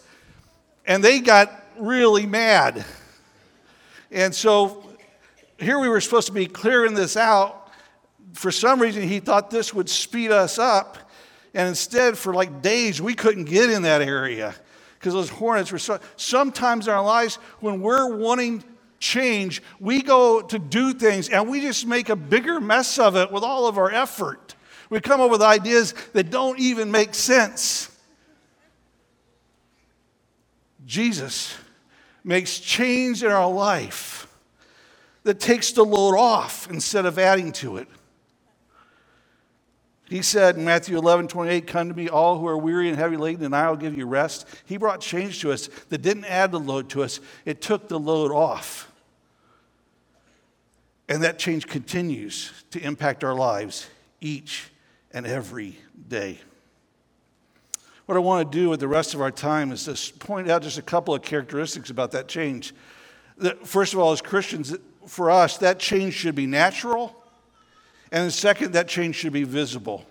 And 0.86 1.04
they 1.04 1.20
got 1.20 1.52
really 1.78 2.26
mad. 2.26 2.86
And 4.12 4.34
so 4.34 4.89
here 5.60 5.80
we 5.80 5.90
were 5.90 6.02
supposed 6.02 6.28
to 6.28 6.34
be 6.34 6.46
clearing 6.46 6.94
this 6.94 7.18
out. 7.18 7.70
For 8.34 8.52
some 8.52 8.82
reason, 8.82 9.04
he 9.04 9.20
thought 9.20 9.50
this 9.50 9.74
would 9.74 9.90
speed 9.90 10.32
us 10.32 10.58
up. 10.58 10.98
And 11.54 11.68
instead, 11.68 12.18
for 12.18 12.34
like 12.34 12.62
days, 12.62 13.02
we 13.02 13.16
couldn't 13.16 13.46
get 13.46 13.70
in 13.70 13.82
that 13.82 14.02
area 14.02 14.56
because 14.98 15.14
those 15.14 15.30
hornets 15.30 15.72
were 15.72 15.80
so. 15.80 16.00
Sometimes 16.16 16.88
in 16.88 16.94
our 16.94 17.04
lives, 17.04 17.36
when 17.60 17.82
we're 17.82 18.16
wanting 18.16 18.64
change, 19.00 19.64
we 19.80 20.02
go 20.02 20.42
to 20.42 20.60
do 20.60 20.94
things 20.94 21.30
and 21.30 21.50
we 21.50 21.62
just 21.62 21.88
make 21.88 22.10
a 22.10 22.16
bigger 22.16 22.60
mess 22.60 23.00
of 23.00 23.16
it 23.16 23.32
with 23.32 23.44
all 23.44 23.68
of 23.68 23.78
our 23.78 23.92
effort. 23.92 24.56
We 24.90 25.00
come 25.00 25.22
up 25.22 25.32
with 25.32 25.42
ideas 25.42 25.94
that 26.14 26.30
don't 26.30 26.60
even 26.60 26.92
make 26.92 27.16
sense. 27.16 27.90
Jesus 30.86 31.56
makes 32.24 32.60
change 32.60 33.24
in 33.24 33.32
our 33.32 33.50
life 33.50 34.29
that 35.24 35.40
takes 35.40 35.72
the 35.72 35.84
load 35.84 36.18
off 36.18 36.70
instead 36.70 37.06
of 37.06 37.20
adding 37.20 37.52
to 37.54 37.78
it. 37.78 37.88
He 40.10 40.24
said 40.24 40.58
in 40.58 40.66
Matthew 40.66 40.98
11, 40.98 41.28
28, 41.28 41.68
Come 41.68 41.90
to 41.90 41.96
me, 41.96 42.10
all 42.10 42.40
who 42.40 42.48
are 42.48 42.58
weary 42.58 42.90
and 42.90 42.98
heavy 42.98 43.16
laden, 43.16 43.46
and 43.46 43.56
I 43.56 43.70
will 43.70 43.78
give 43.78 43.96
you 43.96 44.08
rest. 44.08 44.48
He 44.66 44.78
brought 44.78 45.02
change 45.02 45.42
to 45.42 45.52
us 45.52 45.70
that 45.90 46.02
didn't 46.02 46.26
add 46.26 46.52
the 46.52 46.60
load 46.60 46.90
to 46.90 47.04
us, 47.04 47.20
it 47.46 47.62
took 47.62 47.88
the 47.88 48.00
load 48.00 48.32
off. 48.32 48.92
And 51.08 51.24
that 51.24 51.40
change 51.40 51.68
continues 51.68 52.52
to 52.72 52.80
impact 52.80 53.24
our 53.24 53.34
lives 53.36 53.88
each 54.22 54.70
and 55.12 55.26
every 55.26 55.78
day. 56.08 56.40
What 58.06 58.16
I 58.16 58.20
want 58.20 58.52
to 58.52 58.58
do 58.58 58.70
with 58.70 58.80
the 58.80 58.88
rest 58.88 59.14
of 59.14 59.22
our 59.22 59.32
time 59.32 59.72
is 59.72 59.86
just 59.86 60.18
point 60.18 60.50
out 60.50 60.64
just 60.64 60.80
a 60.80 60.84
couple 60.84 61.14
of 61.14 61.22
characteristics 61.22 61.92
about 61.92 62.12
that 62.12 62.28
change. 62.28 62.74
First 63.64 63.94
of 63.94 64.00
all, 64.00 64.12
as 64.12 64.22
Christians, 64.22 64.76
for 65.10 65.32
us, 65.32 65.58
that 65.58 65.80
change 65.80 66.14
should 66.14 66.36
be 66.36 66.46
natural 66.48 67.16
and 68.12 68.28
the 68.28 68.32
second, 68.32 68.74
that 68.74 68.88
change 68.88 69.16
should 69.16 69.34
be 69.34 69.44
visible. 69.44 70.06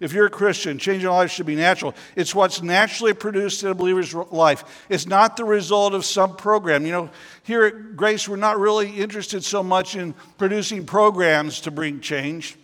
If 0.00 0.12
you're 0.12 0.26
a 0.26 0.30
Christian, 0.30 0.78
change 0.78 1.02
in 1.02 1.10
life 1.10 1.30
should 1.30 1.46
be 1.46 1.56
natural. 1.56 1.94
It's 2.14 2.34
what's 2.34 2.62
naturally 2.62 3.14
produced 3.14 3.64
in 3.64 3.70
a 3.70 3.74
believer's 3.74 4.14
life. 4.14 4.86
It's 4.88 5.06
not 5.06 5.36
the 5.36 5.44
result 5.44 5.92
of 5.92 6.04
some 6.04 6.36
program. 6.36 6.86
You 6.86 6.92
know, 6.92 7.10
here 7.42 7.64
at 7.64 7.96
Grace, 7.96 8.28
we're 8.28 8.36
not 8.36 8.60
really 8.60 8.90
interested 8.90 9.42
so 9.42 9.62
much 9.62 9.96
in 9.96 10.14
producing 10.38 10.86
programs 10.86 11.62
to 11.62 11.72
bring 11.72 12.00
change. 12.00 12.56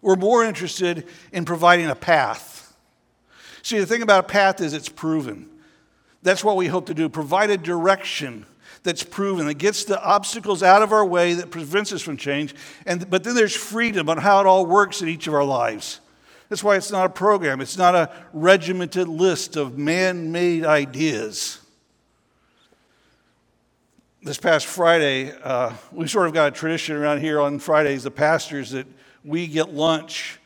We're 0.00 0.16
more 0.16 0.44
interested 0.44 1.06
in 1.32 1.44
providing 1.44 1.88
a 1.88 1.94
path. 1.94 2.74
See, 3.62 3.78
the 3.78 3.86
thing 3.86 4.00
about 4.00 4.24
a 4.24 4.28
path 4.28 4.62
is 4.62 4.72
it's 4.72 4.88
proven. 4.88 5.50
That's 6.22 6.42
what 6.42 6.56
we 6.56 6.68
hope 6.68 6.86
to 6.86 6.94
do 6.94 7.08
provide 7.08 7.50
a 7.50 7.58
direction 7.58 8.46
that's 8.82 9.02
proven, 9.02 9.46
that 9.46 9.54
gets 9.54 9.84
the 9.84 10.02
obstacles 10.02 10.62
out 10.62 10.82
of 10.82 10.92
our 10.92 11.04
way, 11.04 11.34
that 11.34 11.50
prevents 11.50 11.92
us 11.92 12.02
from 12.02 12.16
change. 12.16 12.54
And, 12.86 13.08
but 13.10 13.24
then 13.24 13.34
there's 13.34 13.56
freedom 13.56 14.08
on 14.08 14.18
how 14.18 14.40
it 14.40 14.46
all 14.46 14.66
works 14.66 15.02
in 15.02 15.08
each 15.08 15.26
of 15.26 15.34
our 15.34 15.44
lives. 15.44 16.00
That's 16.48 16.64
why 16.64 16.76
it's 16.76 16.90
not 16.90 17.06
a 17.06 17.10
program, 17.10 17.60
it's 17.60 17.76
not 17.76 17.94
a 17.94 18.10
regimented 18.32 19.08
list 19.08 19.56
of 19.56 19.76
man 19.76 20.32
made 20.32 20.64
ideas. 20.64 21.60
This 24.22 24.38
past 24.38 24.66
Friday, 24.66 25.32
uh, 25.42 25.74
we 25.92 26.08
sort 26.08 26.26
of 26.26 26.34
got 26.34 26.48
a 26.48 26.50
tradition 26.50 26.96
around 26.96 27.20
here 27.20 27.40
on 27.40 27.58
Fridays, 27.58 28.02
the 28.02 28.10
pastors, 28.10 28.70
that 28.70 28.86
we 29.24 29.46
get 29.46 29.72
lunch 29.72 30.40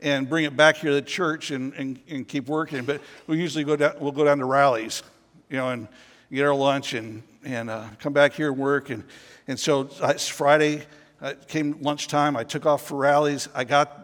and 0.00 0.28
bring 0.28 0.44
it 0.44 0.56
back 0.56 0.76
here 0.76 0.90
to 0.90 0.94
the 0.96 1.02
church 1.02 1.50
and, 1.52 1.72
and, 1.74 2.00
and 2.08 2.26
keep 2.26 2.48
working. 2.48 2.84
But 2.84 3.00
we 3.26 3.38
usually 3.38 3.62
go 3.62 3.76
down, 3.76 3.94
we'll 4.00 4.10
go 4.12 4.24
down 4.24 4.38
to 4.38 4.44
Rally's, 4.44 5.02
you 5.48 5.56
know, 5.56 5.68
and 5.68 5.86
get 6.32 6.44
our 6.44 6.54
lunch 6.54 6.94
and, 6.94 7.22
and 7.44 7.70
uh, 7.70 7.84
come 7.98 8.12
back 8.12 8.32
here 8.32 8.50
and 8.50 8.58
work. 8.58 8.90
And, 8.90 9.04
and 9.46 9.58
so 9.58 9.88
it's 10.02 10.28
Friday, 10.28 10.86
uh, 11.20 11.34
came 11.48 11.80
lunchtime, 11.80 12.36
I 12.36 12.44
took 12.44 12.66
off 12.66 12.86
for 12.86 12.96
Rally's. 12.96 13.48
I 13.54 13.64
got 13.64 13.98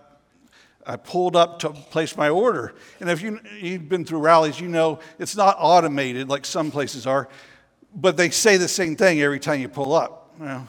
I 0.86 0.96
pulled 0.96 1.36
up 1.36 1.58
to 1.58 1.70
place 1.70 2.16
my 2.16 2.30
order. 2.30 2.74
And 2.98 3.10
if 3.10 3.20
you, 3.20 3.40
you've 3.60 3.90
been 3.90 4.06
through 4.06 4.20
Rally's, 4.20 4.58
you 4.58 4.68
know 4.68 5.00
it's 5.18 5.36
not 5.36 5.56
automated 5.58 6.30
like 6.30 6.46
some 6.46 6.70
places 6.70 7.06
are, 7.06 7.28
but 7.94 8.16
they 8.16 8.30
say 8.30 8.56
the 8.56 8.68
same 8.68 8.96
thing 8.96 9.20
every 9.20 9.38
time 9.38 9.60
you 9.60 9.68
pull 9.68 9.92
up. 9.92 10.34
You 10.38 10.46
know, 10.46 10.68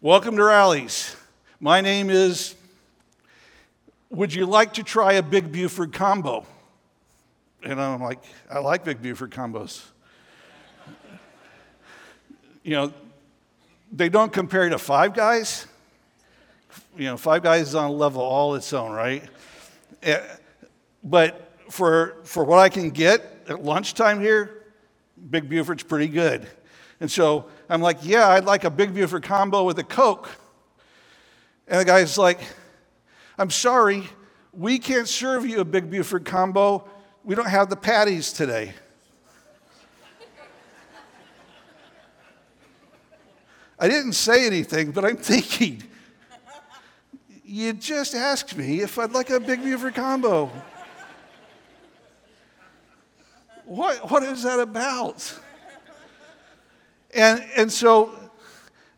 Welcome 0.00 0.36
to 0.36 0.44
Rally's. 0.44 1.14
My 1.60 1.82
name 1.82 2.08
is, 2.08 2.54
would 4.08 4.32
you 4.32 4.46
like 4.46 4.74
to 4.74 4.82
try 4.82 5.14
a 5.14 5.22
Big 5.22 5.52
Buford 5.52 5.92
combo? 5.92 6.46
And 7.62 7.78
I'm 7.80 8.00
like, 8.00 8.22
I 8.50 8.60
like 8.60 8.82
Big 8.82 9.02
Buford 9.02 9.30
combos 9.30 9.82
you 12.64 12.70
know, 12.70 12.92
they 13.92 14.08
don't 14.08 14.32
compare 14.32 14.68
to 14.68 14.78
Five 14.78 15.14
Guys. 15.14 15.66
You 16.96 17.04
know, 17.04 17.16
Five 17.16 17.42
Guys 17.42 17.68
is 17.68 17.74
on 17.74 17.90
a 17.90 17.92
level 17.92 18.22
all 18.22 18.54
its 18.56 18.72
own, 18.72 18.90
right? 18.90 19.22
Eh, 20.02 20.20
but 21.04 21.52
for, 21.70 22.16
for 22.24 22.42
what 22.44 22.58
I 22.58 22.70
can 22.70 22.90
get 22.90 23.44
at 23.48 23.62
lunchtime 23.62 24.20
here, 24.20 24.64
Big 25.30 25.48
Buford's 25.48 25.82
pretty 25.82 26.08
good. 26.08 26.48
And 27.00 27.10
so 27.10 27.46
I'm 27.68 27.82
like, 27.82 27.98
yeah, 28.02 28.28
I'd 28.28 28.44
like 28.44 28.64
a 28.64 28.70
Big 28.70 28.94
Buford 28.94 29.22
combo 29.22 29.64
with 29.64 29.78
a 29.78 29.84
Coke. 29.84 30.30
And 31.68 31.80
the 31.80 31.84
guy's 31.84 32.16
like, 32.16 32.40
I'm 33.38 33.50
sorry, 33.50 34.04
we 34.52 34.78
can't 34.78 35.08
serve 35.08 35.46
you 35.46 35.60
a 35.60 35.64
Big 35.64 35.90
Buford 35.90 36.24
combo. 36.24 36.88
We 37.24 37.34
don't 37.34 37.48
have 37.48 37.68
the 37.68 37.76
patties 37.76 38.32
today. 38.32 38.74
I 43.78 43.88
didn't 43.88 44.12
say 44.12 44.46
anything, 44.46 44.92
but 44.92 45.04
I'm 45.04 45.16
thinking, 45.32 45.82
You 47.44 47.72
just 47.72 48.14
asked 48.14 48.56
me 48.56 48.80
if 48.80 48.98
I'd 48.98 49.12
like 49.12 49.30
a 49.30 49.40
Big 49.40 49.62
Buford 49.62 49.94
combo. 49.94 50.50
what, 53.64 54.10
what 54.10 54.22
is 54.22 54.42
that 54.42 54.60
about? 54.60 55.38
And, 57.14 57.44
and 57.56 57.72
so, 57.72 58.14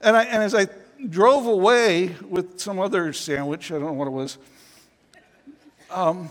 and, 0.01 0.17
I, 0.17 0.25
and 0.25 0.43
as 0.43 0.55
I 0.55 0.69
drove 1.09 1.47
away 1.47 2.17
with 2.29 2.59
some 2.59 2.79
other 2.79 3.13
sandwich, 3.13 3.71
I 3.71 3.75
don't 3.75 3.85
know 3.85 3.93
what 3.93 4.09
it 4.09 4.13
was, 4.13 4.39
um, 5.91 6.31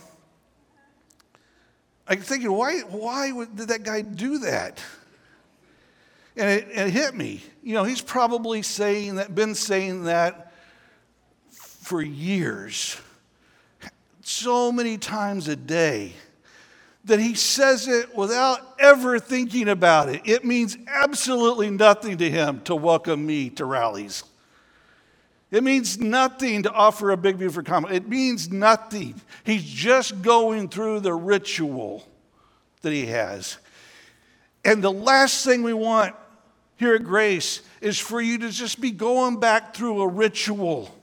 I'm 2.07 2.21
thinking, 2.21 2.51
why, 2.51 2.79
why 2.81 3.31
would, 3.31 3.55
did 3.55 3.67
that 3.69 3.83
guy 3.83 4.01
do 4.01 4.39
that? 4.39 4.81
And 6.37 6.49
it, 6.49 6.67
it 6.71 6.89
hit 6.89 7.15
me. 7.15 7.41
You 7.63 7.73
know, 7.73 7.83
he's 7.83 8.01
probably 8.01 8.61
saying 8.61 9.15
that, 9.15 9.33
been 9.33 9.55
saying 9.55 10.03
that 10.05 10.51
for 11.51 12.01
years, 12.01 12.99
so 14.21 14.71
many 14.71 14.97
times 14.97 15.47
a 15.47 15.55
day, 15.55 16.13
that 17.05 17.19
he 17.19 17.35
says 17.35 17.87
it 17.87 18.15
without 18.15 18.59
ever 18.79 19.19
thinking 19.19 19.69
about 19.69 20.09
it. 20.09 20.21
It 20.25 20.43
means 20.43 20.77
absolutely 20.87 21.69
nothing 21.69 22.17
to 22.17 22.29
him 22.29 22.61
to 22.61 22.75
welcome 22.75 23.25
me 23.25 23.51
to 23.51 23.65
Rally's. 23.65 24.23
It 25.51 25.63
means 25.63 25.99
nothing 25.99 26.63
to 26.63 26.71
offer 26.71 27.11
a 27.11 27.17
Big 27.17 27.37
Buford 27.37 27.67
comment. 27.67 27.93
It 27.93 28.09
means 28.09 28.51
nothing. 28.51 29.21
He's 29.43 29.63
just 29.63 30.21
going 30.23 30.69
through 30.69 31.01
the 31.01 31.13
ritual 31.13 32.05
that 32.81 32.91
he 32.91 33.05
has. 33.05 33.57
And 34.65 34.83
the 34.83 34.91
last 34.91 35.45
thing 35.45 35.61
we 35.61 35.73
want 35.73 36.15
here 36.77 36.95
at 36.95 37.03
Grace 37.03 37.61
is 37.81 37.97
for 37.97 38.19
you 38.19 38.37
to 38.39 38.49
just 38.49 38.81
be 38.81 38.91
going 38.91 39.39
back 39.39 39.75
through 39.75 40.01
a 40.01 40.07
ritual 40.07 40.93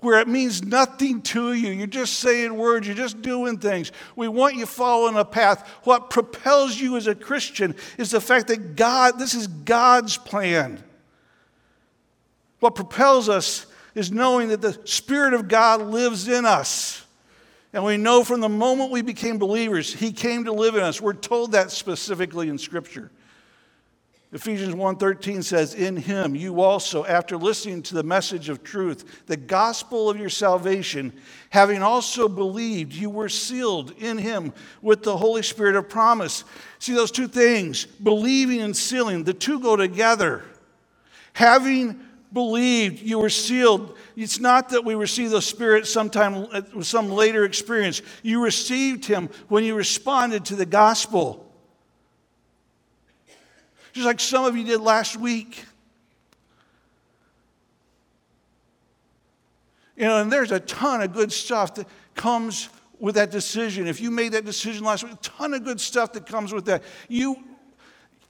where 0.00 0.18
it 0.18 0.28
means 0.28 0.64
nothing 0.64 1.20
to 1.22 1.52
you. 1.52 1.70
You're 1.72 1.86
just 1.86 2.20
saying 2.20 2.56
words, 2.56 2.86
you're 2.86 2.96
just 2.96 3.22
doing 3.22 3.58
things. 3.58 3.92
We 4.16 4.28
want 4.28 4.56
you 4.56 4.66
following 4.66 5.16
a 5.16 5.24
path. 5.24 5.66
What 5.84 6.10
propels 6.10 6.78
you 6.78 6.96
as 6.96 7.06
a 7.06 7.14
Christian 7.14 7.74
is 7.98 8.10
the 8.10 8.20
fact 8.20 8.48
that 8.48 8.76
God, 8.76 9.18
this 9.18 9.34
is 9.34 9.46
God's 9.46 10.16
plan. 10.16 10.82
What 12.60 12.74
propels 12.74 13.28
us 13.28 13.66
is 13.94 14.10
knowing 14.10 14.48
that 14.48 14.60
the 14.60 14.78
Spirit 14.84 15.34
of 15.34 15.48
God 15.48 15.82
lives 15.82 16.28
in 16.28 16.46
us. 16.46 17.04
And 17.72 17.84
we 17.84 17.96
know 17.96 18.24
from 18.24 18.40
the 18.40 18.48
moment 18.48 18.90
we 18.90 19.02
became 19.02 19.38
believers, 19.38 19.92
He 19.92 20.12
came 20.12 20.44
to 20.44 20.52
live 20.52 20.74
in 20.74 20.82
us. 20.82 21.00
We're 21.00 21.12
told 21.12 21.52
that 21.52 21.70
specifically 21.70 22.48
in 22.48 22.58
Scripture. 22.58 23.10
Ephesians 24.32 24.76
1:13 24.76 25.42
says, 25.42 25.74
"In 25.74 25.96
him 25.96 26.36
you 26.36 26.60
also 26.60 27.04
after 27.04 27.36
listening 27.36 27.82
to 27.82 27.94
the 27.94 28.04
message 28.04 28.48
of 28.48 28.62
truth, 28.62 29.04
the 29.26 29.36
gospel 29.36 30.08
of 30.08 30.18
your 30.18 30.28
salvation, 30.28 31.12
having 31.50 31.82
also 31.82 32.28
believed, 32.28 32.92
you 32.92 33.10
were 33.10 33.28
sealed 33.28 33.92
in 33.98 34.18
him 34.18 34.52
with 34.82 35.02
the 35.02 35.16
Holy 35.16 35.42
Spirit 35.42 35.74
of 35.74 35.88
promise." 35.88 36.44
See 36.78 36.92
those 36.92 37.10
two 37.10 37.26
things, 37.26 37.86
believing 37.86 38.60
and 38.60 38.76
sealing, 38.76 39.24
the 39.24 39.34
two 39.34 39.58
go 39.58 39.74
together. 39.74 40.44
Having 41.32 41.98
believed, 42.32 43.02
you 43.02 43.18
were 43.18 43.30
sealed. 43.30 43.96
It's 44.14 44.38
not 44.38 44.68
that 44.68 44.84
we 44.84 44.94
receive 44.94 45.30
the 45.30 45.42
Spirit 45.42 45.88
sometime, 45.88 46.46
uh, 46.52 46.82
some 46.82 47.10
later 47.10 47.44
experience. 47.44 48.00
You 48.22 48.44
received 48.44 49.06
Him 49.06 49.28
when 49.48 49.64
you 49.64 49.74
responded 49.74 50.44
to 50.46 50.54
the 50.54 50.66
gospel. 50.66 51.49
Just 53.92 54.06
like 54.06 54.20
some 54.20 54.44
of 54.44 54.56
you 54.56 54.64
did 54.64 54.80
last 54.80 55.16
week. 55.16 55.64
You 59.96 60.06
know, 60.06 60.22
and 60.22 60.32
there's 60.32 60.52
a 60.52 60.60
ton 60.60 61.02
of 61.02 61.12
good 61.12 61.32
stuff 61.32 61.74
that 61.74 61.86
comes 62.14 62.68
with 62.98 63.16
that 63.16 63.30
decision. 63.30 63.86
If 63.86 64.00
you 64.00 64.10
made 64.10 64.32
that 64.32 64.44
decision 64.44 64.84
last 64.84 65.04
week, 65.04 65.12
a 65.12 65.16
ton 65.16 65.54
of 65.54 65.64
good 65.64 65.80
stuff 65.80 66.12
that 66.14 66.26
comes 66.26 66.52
with 66.52 66.66
that. 66.66 66.82
You 67.08 67.36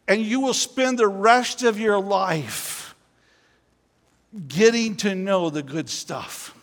and 0.09 0.23
you 0.23 0.41
will 0.41 0.55
spend 0.55 0.99
the 0.99 1.07
rest 1.07 1.63
of 1.63 1.79
your 1.79 2.01
life 2.01 2.97
getting 4.49 4.97
to 4.97 5.15
know 5.15 5.51
the 5.51 5.63
good 5.63 5.89
stuff 5.89 6.57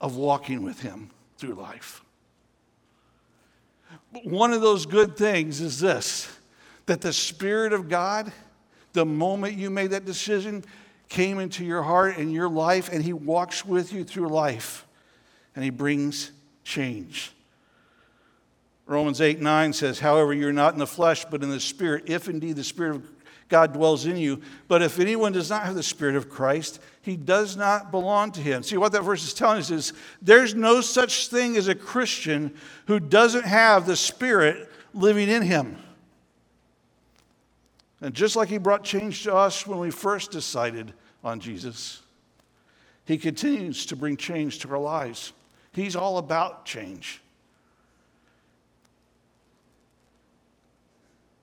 of 0.00 0.16
walking 0.16 0.62
with 0.62 0.80
Him 0.80 1.10
through 1.38 1.54
life. 1.54 2.02
But 4.12 4.26
one 4.26 4.52
of 4.52 4.60
those 4.60 4.86
good 4.86 5.16
things 5.16 5.60
is 5.60 5.78
this 5.78 6.35
that 6.86 7.00
the 7.00 7.12
Spirit 7.12 7.72
of 7.72 7.88
God, 7.88 8.32
the 8.92 9.04
moment 9.04 9.54
you 9.54 9.70
made 9.70 9.90
that 9.90 10.04
decision, 10.04 10.64
came 11.08 11.38
into 11.38 11.64
your 11.64 11.82
heart 11.82 12.16
and 12.16 12.32
your 12.32 12.48
life, 12.48 12.88
and 12.92 13.02
He 13.02 13.12
walks 13.12 13.64
with 13.64 13.92
you 13.92 14.04
through 14.04 14.28
life, 14.28 14.86
and 15.54 15.64
He 15.64 15.70
brings 15.70 16.32
change. 16.64 17.32
Romans 18.86 19.20
8 19.20 19.40
9 19.40 19.72
says, 19.72 19.98
However, 19.98 20.32
you're 20.32 20.52
not 20.52 20.72
in 20.72 20.78
the 20.78 20.86
flesh, 20.86 21.24
but 21.24 21.42
in 21.42 21.50
the 21.50 21.60
Spirit, 21.60 22.04
if 22.06 22.28
indeed 22.28 22.56
the 22.56 22.64
Spirit 22.64 22.96
of 22.96 23.10
God 23.48 23.72
dwells 23.72 24.06
in 24.06 24.16
you. 24.16 24.40
But 24.68 24.82
if 24.82 24.98
anyone 24.98 25.32
does 25.32 25.50
not 25.50 25.64
have 25.64 25.74
the 25.74 25.82
Spirit 25.82 26.16
of 26.16 26.28
Christ, 26.28 26.80
he 27.02 27.16
does 27.16 27.56
not 27.56 27.90
belong 27.90 28.32
to 28.32 28.40
him. 28.40 28.62
See, 28.62 28.76
what 28.76 28.92
that 28.92 29.02
verse 29.02 29.24
is 29.24 29.34
telling 29.34 29.58
us 29.58 29.70
is 29.70 29.92
there's 30.20 30.54
no 30.54 30.80
such 30.80 31.28
thing 31.28 31.56
as 31.56 31.68
a 31.68 31.74
Christian 31.74 32.54
who 32.86 32.98
doesn't 32.98 33.44
have 33.44 33.86
the 33.86 33.96
Spirit 33.96 34.68
living 34.94 35.28
in 35.28 35.42
him. 35.42 35.76
And 38.00 38.14
just 38.14 38.36
like 38.36 38.48
he 38.48 38.58
brought 38.58 38.84
change 38.84 39.24
to 39.24 39.34
us 39.34 39.66
when 39.66 39.78
we 39.78 39.90
first 39.90 40.30
decided 40.30 40.92
on 41.24 41.40
Jesus, 41.40 42.02
he 43.04 43.16
continues 43.16 43.86
to 43.86 43.96
bring 43.96 44.16
change 44.16 44.58
to 44.60 44.70
our 44.70 44.78
lives. 44.78 45.32
He's 45.72 45.96
all 45.96 46.18
about 46.18 46.66
change. 46.66 47.22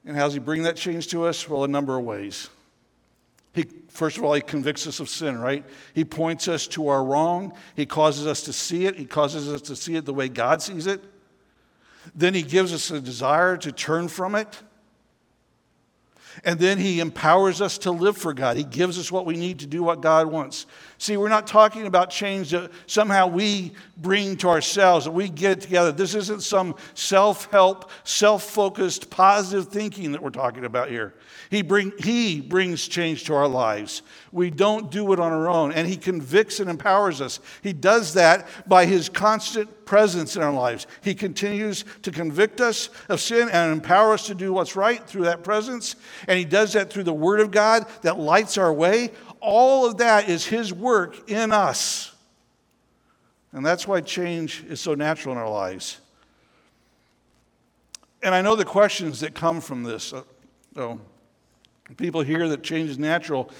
And 0.05 0.15
how 0.15 0.25
does 0.25 0.33
he 0.33 0.39
bring 0.39 0.63
that 0.63 0.75
change 0.75 1.07
to 1.09 1.25
us? 1.25 1.47
Well, 1.47 1.63
a 1.63 1.67
number 1.67 1.97
of 1.97 2.03
ways. 2.03 2.49
He, 3.53 3.65
first 3.89 4.17
of 4.17 4.23
all, 4.23 4.33
he 4.33 4.41
convicts 4.41 4.85
us 4.87 4.99
of 4.99 5.07
sin, 5.07 5.39
right? 5.39 5.63
He 5.93 6.03
points 6.03 6.47
us 6.47 6.67
to 6.69 6.87
our 6.87 7.03
wrong. 7.03 7.53
He 7.75 7.85
causes 7.85 8.27
us 8.27 8.41
to 8.43 8.53
see 8.53 8.85
it. 8.85 8.95
He 8.95 9.05
causes 9.05 9.47
us 9.47 9.61
to 9.61 9.75
see 9.75 9.95
it 9.95 10.05
the 10.05 10.13
way 10.13 10.27
God 10.27 10.61
sees 10.61 10.87
it. 10.87 11.01
Then 12.15 12.33
he 12.33 12.41
gives 12.41 12.73
us 12.73 12.91
a 12.91 12.99
desire 12.99 13.55
to 13.57 13.71
turn 13.71 14.07
from 14.07 14.35
it. 14.35 14.61
And 16.43 16.59
then 16.59 16.77
he 16.77 16.99
empowers 16.99 17.61
us 17.61 17.77
to 17.79 17.91
live 17.91 18.17
for 18.17 18.33
God. 18.33 18.57
He 18.57 18.63
gives 18.63 18.97
us 18.97 19.11
what 19.11 19.25
we 19.25 19.35
need 19.35 19.59
to 19.59 19.67
do 19.67 19.83
what 19.83 20.01
God 20.01 20.27
wants. 20.27 20.65
See, 21.03 21.17
we're 21.17 21.27
not 21.27 21.47
talking 21.47 21.85
about 21.85 22.11
change 22.11 22.51
that 22.51 22.71
somehow 22.87 23.27
we 23.27 23.73
bring 23.97 24.37
to 24.37 24.47
ourselves, 24.47 25.03
that 25.03 25.11
we 25.11 25.27
get 25.27 25.57
it 25.57 25.61
together. 25.61 25.91
This 25.91 26.15
isn't 26.15 26.43
some 26.43 26.75
self 26.93 27.51
help, 27.51 27.91
self 28.05 28.43
focused, 28.43 29.09
positive 29.09 29.67
thinking 29.67 30.13
that 30.13 30.23
we're 30.23 30.29
talking 30.29 30.63
about 30.63 30.87
here. 30.87 31.13
He, 31.49 31.61
bring, 31.61 31.91
he 31.99 32.39
brings 32.39 32.87
change 32.87 33.25
to 33.25 33.33
our 33.33 33.49
lives. 33.49 34.01
We 34.31 34.49
don't 34.49 34.89
do 34.89 35.11
it 35.11 35.19
on 35.19 35.33
our 35.33 35.49
own, 35.49 35.73
and 35.73 35.85
He 35.85 35.97
convicts 35.97 36.61
and 36.61 36.69
empowers 36.69 37.19
us. 37.19 37.41
He 37.61 37.73
does 37.73 38.13
that 38.13 38.47
by 38.65 38.85
His 38.85 39.09
constant 39.09 39.85
presence 39.85 40.37
in 40.37 40.41
our 40.41 40.53
lives. 40.53 40.87
He 41.01 41.13
continues 41.13 41.83
to 42.03 42.11
convict 42.11 42.61
us 42.61 42.89
of 43.09 43.19
sin 43.19 43.49
and 43.49 43.73
empower 43.73 44.13
us 44.13 44.25
to 44.27 44.35
do 44.35 44.53
what's 44.53 44.77
right 44.77 45.05
through 45.05 45.25
that 45.25 45.43
presence, 45.43 45.97
and 46.27 46.39
He 46.39 46.45
does 46.45 46.73
that 46.73 46.89
through 46.89 47.03
the 47.03 47.13
Word 47.13 47.41
of 47.41 47.51
God 47.51 47.85
that 48.01 48.17
lights 48.17 48.57
our 48.57 48.73
way. 48.73 49.11
All 49.45 49.85
of 49.85 49.97
that 49.97 50.29
is 50.29 50.45
His 50.45 50.71
work 50.73 51.29
in 51.29 51.51
us. 51.51 52.15
And 53.51 53.65
that's 53.65 53.85
why 53.85 53.99
change 53.99 54.63
is 54.69 54.79
so 54.79 54.95
natural 54.95 55.35
in 55.35 55.37
our 55.37 55.49
lives. 55.49 55.99
And 58.23 58.33
I 58.33 58.41
know 58.41 58.55
the 58.55 58.63
questions 58.63 59.19
that 59.19 59.35
come 59.35 59.59
from 59.59 59.83
this. 59.83 60.13
Uh, 60.13 60.23
oh, 60.77 61.01
People 61.97 62.21
hear 62.21 62.47
that 62.47 62.63
change 62.63 62.89
is 62.89 62.97
natural 62.97 63.51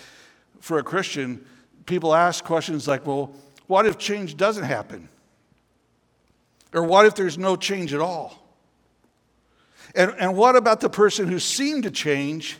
for 0.61 0.79
a 0.79 0.83
Christian. 0.83 1.45
People 1.85 2.15
ask 2.15 2.45
questions 2.45 2.87
like, 2.87 3.05
well, 3.05 3.33
what 3.67 3.85
if 3.85 3.97
change 3.97 4.37
doesn't 4.37 4.63
happen? 4.63 5.09
Or 6.73 6.83
what 6.83 7.05
if 7.05 7.13
there's 7.13 7.37
no 7.37 7.57
change 7.57 7.93
at 7.93 7.99
all? 7.99 8.39
And, 9.93 10.15
and 10.17 10.35
what 10.35 10.55
about 10.55 10.79
the 10.79 10.89
person 10.89 11.27
who 11.27 11.39
seemed 11.39 11.83
to 11.83 11.91
change 11.91 12.57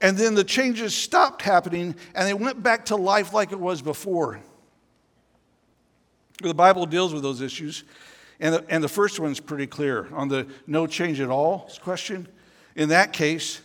and 0.00 0.16
then 0.16 0.34
the 0.34 0.44
changes 0.44 0.94
stopped 0.94 1.42
happening 1.42 1.94
and 2.14 2.26
they 2.26 2.34
went 2.34 2.62
back 2.62 2.86
to 2.86 2.96
life 2.96 3.32
like 3.32 3.52
it 3.52 3.60
was 3.60 3.82
before? 3.82 4.40
The 6.42 6.54
Bible 6.54 6.86
deals 6.86 7.12
with 7.12 7.22
those 7.22 7.40
issues. 7.40 7.84
And 8.40 8.54
the, 8.54 8.64
and 8.70 8.82
the 8.82 8.88
first 8.88 9.20
one's 9.20 9.38
pretty 9.38 9.66
clear 9.66 10.08
on 10.14 10.28
the 10.28 10.46
no 10.66 10.86
change 10.86 11.20
at 11.20 11.28
all 11.28 11.70
question. 11.82 12.26
In 12.74 12.88
that 12.88 13.12
case, 13.12 13.60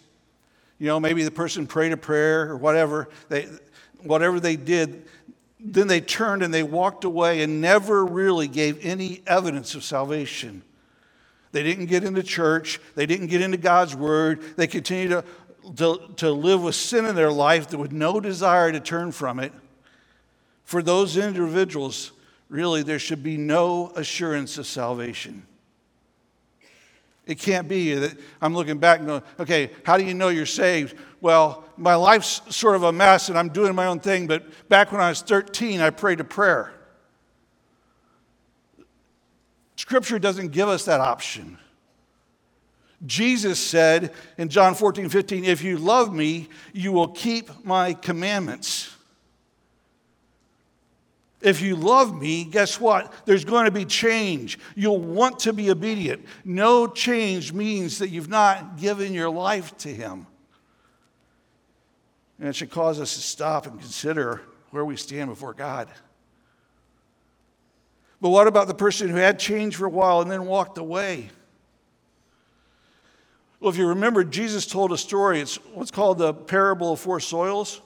you 0.80 0.88
know, 0.88 1.00
maybe 1.00 1.24
the 1.24 1.32
person 1.32 1.66
prayed 1.66 1.94
a 1.94 1.98
prayer 1.98 2.50
or 2.50 2.58
whatever. 2.58 3.08
They, 3.30 3.48
whatever 4.04 4.42
they 4.42 4.58
did, 4.58 5.06
then 5.60 5.88
they 5.88 6.02
turned 6.02 6.44
and 6.44 6.54
they 6.54 6.64
walked 6.64 7.06
away 7.06 7.42
and 7.42 7.62
never 7.62 8.06
really 8.06 8.50
gave 8.50 8.84
any 8.86 9.22
evidence 9.26 9.76
of 9.76 9.84
salvation. 9.84 10.62
They 11.54 11.64
didn't 11.64 11.86
get 11.86 12.04
into 12.04 12.22
church. 12.22 12.82
They 12.96 13.06
didn't 13.06 13.28
get 13.28 13.40
into 13.40 13.58
God's 13.58 13.96
word. 13.96 14.42
They 14.58 14.68
continued 14.68 15.10
to, 15.10 15.24
to, 15.78 16.10
to 16.18 16.32
live 16.32 16.64
with 16.64 16.76
sin 16.76 17.06
in 17.06 17.16
their 17.16 17.32
life 17.32 17.74
with 17.74 17.92
no 17.92 18.20
desire 18.20 18.72
to 18.72 18.80
turn 18.80 19.12
from 19.12 19.40
it. 19.40 19.52
For 20.64 20.82
those 20.82 21.18
individuals, 21.18 22.12
really 22.50 22.84
there 22.84 23.00
should 23.00 23.24
be 23.24 23.38
no 23.38 23.92
assurance 23.96 24.58
of 24.58 24.66
salvation. 24.66 25.46
It 27.26 27.40
can't 27.40 27.68
be 27.68 27.94
that 27.96 28.18
I'm 28.42 28.54
looking 28.54 28.78
back 28.78 29.00
and 29.00 29.08
going, 29.08 29.24
okay, 29.40 29.72
how 29.84 29.98
do 29.98 30.04
you 30.04 30.14
know 30.14 30.30
you're 30.30 30.46
saved? 30.46 30.96
Well, 31.22 31.64
my 31.76 31.96
life's 31.96 32.42
sort 32.56 32.76
of 32.76 32.84
a 32.84 32.92
mess 32.92 33.30
and 33.30 33.38
I'm 33.38 33.50
doing 33.50 33.74
my 33.74 33.88
own 33.88 34.00
thing, 34.00 34.28
but 34.28 34.70
back 34.70 34.92
when 34.92 35.02
I 35.02 35.10
was 35.10 35.22
13, 35.22 35.82
I 35.82 35.90
prayed 35.90 36.20
a 36.20 36.24
prayer. 36.24 36.72
Scripture 39.76 40.20
doesn't 40.20 40.50
give 40.50 40.70
us 40.70 40.86
that 40.86 41.02
option. 41.02 41.58
Jesus 43.06 43.60
said 43.60 44.14
in 44.38 44.50
John 44.50 44.76
14, 44.76 45.10
15, 45.10 45.46
If 45.46 45.64
you 45.64 45.78
love 45.78 46.14
me, 46.14 46.50
you 46.74 46.92
will 46.92 47.10
keep 47.10 47.66
my 47.66 47.94
commandments. 47.94 48.92
If 51.42 51.62
you 51.62 51.76
love 51.76 52.20
me, 52.20 52.44
guess 52.44 52.80
what? 52.80 53.14
There's 53.26 53.46
going 53.46 53.66
to 53.66 53.72
be 53.72 53.86
change. 53.86 54.58
You'll 54.76 55.00
want 55.00 55.40
to 55.40 55.54
be 55.54 55.70
obedient. 55.70 56.26
No 56.44 56.88
change 56.88 57.54
means 57.54 58.00
that 58.00 58.10
you've 58.10 58.30
not 58.30 58.78
given 58.78 59.14
your 59.14 59.30
life 59.30 59.78
to 59.80 59.90
Him. 59.90 60.26
And 62.40 62.50
it 62.50 62.56
should 62.56 62.72
cause 62.72 63.00
us 63.00 63.14
to 63.14 63.22
stop 63.22 63.68
and 63.68 63.80
consider 63.80 64.42
where 64.72 64.84
we 64.84 64.98
stand 64.98 65.30
before 65.30 65.54
God. 65.54 65.88
But 68.22 68.30
what 68.30 68.48
about 68.48 68.68
the 68.68 68.74
person 68.74 69.10
who 69.10 69.18
had 69.18 69.38
change 69.38 69.76
for 69.76 69.86
a 69.86 69.90
while 69.90 70.22
and 70.22 70.32
then 70.32 70.46
walked 70.46 70.78
away? 70.78 71.30
Well, 73.60 73.70
if 73.70 73.78
you 73.78 73.88
remember, 73.88 74.24
Jesus 74.24 74.66
told 74.66 74.92
a 74.92 74.98
story. 74.98 75.40
It's 75.40 75.56
what's 75.74 75.92
called 75.92 76.18
the 76.18 76.34
parable 76.34 76.94
of 76.94 77.00
four 77.00 77.20
soils, 77.20 77.82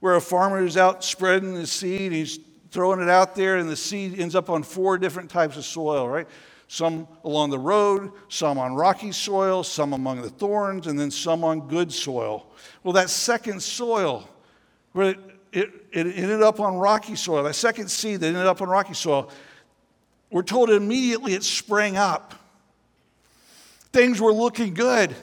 where 0.00 0.14
a 0.14 0.20
farmer 0.20 0.64
is 0.64 0.76
out 0.76 1.02
spreading 1.02 1.54
the 1.54 1.66
seed, 1.66 2.12
he's 2.12 2.38
throwing 2.70 3.00
it 3.00 3.08
out 3.08 3.34
there, 3.34 3.56
and 3.56 3.68
the 3.68 3.76
seed 3.76 4.18
ends 4.18 4.34
up 4.34 4.50
on 4.50 4.62
four 4.62 4.98
different 4.98 5.30
types 5.30 5.56
of 5.56 5.64
soil, 5.64 6.08
right? 6.08 6.26
Some 6.68 7.06
along 7.24 7.50
the 7.50 7.58
road, 7.58 8.12
some 8.28 8.58
on 8.58 8.74
rocky 8.74 9.12
soil, 9.12 9.62
some 9.62 9.92
among 9.92 10.22
the 10.22 10.30
thorns, 10.30 10.86
and 10.86 10.98
then 10.98 11.10
some 11.10 11.44
on 11.44 11.68
good 11.68 11.92
soil. 11.92 12.46
Well, 12.82 12.94
that 12.94 13.10
second 13.10 13.62
soil, 13.62 14.26
where 14.92 15.10
it, 15.10 15.18
it, 15.52 15.70
it 15.92 16.06
ended 16.16 16.42
up 16.42 16.60
on 16.60 16.76
rocky 16.76 17.14
soil, 17.14 17.42
that 17.44 17.54
second 17.54 17.90
seed 17.90 18.20
that 18.20 18.28
ended 18.28 18.46
up 18.46 18.62
on 18.62 18.68
rocky 18.68 18.94
soil, 18.94 19.30
we're 20.30 20.42
told 20.42 20.70
immediately 20.70 21.34
it 21.34 21.44
sprang 21.44 21.98
up. 21.98 22.34
Things 23.92 24.20
were 24.20 24.32
looking 24.32 24.74
good. 24.74 25.14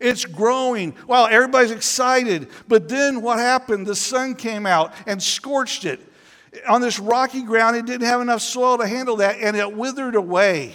It's 0.00 0.24
growing. 0.24 0.94
Wow, 1.06 1.26
everybody's 1.26 1.70
excited. 1.70 2.48
But 2.66 2.88
then 2.88 3.22
what 3.22 3.38
happened? 3.38 3.86
The 3.86 3.96
sun 3.96 4.34
came 4.34 4.66
out 4.66 4.94
and 5.06 5.22
scorched 5.22 5.84
it. 5.84 6.00
On 6.68 6.80
this 6.80 6.98
rocky 6.98 7.42
ground, 7.42 7.76
it 7.76 7.86
didn't 7.86 8.06
have 8.06 8.20
enough 8.20 8.40
soil 8.40 8.78
to 8.78 8.86
handle 8.86 9.16
that, 9.16 9.36
and 9.40 9.56
it 9.56 9.72
withered 9.72 10.14
away. 10.14 10.74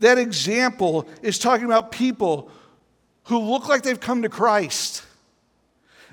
That 0.00 0.18
example 0.18 1.08
is 1.22 1.38
talking 1.38 1.64
about 1.64 1.90
people 1.90 2.50
who 3.24 3.38
look 3.38 3.68
like 3.68 3.82
they've 3.82 3.98
come 3.98 4.22
to 4.22 4.28
Christ. 4.28 5.02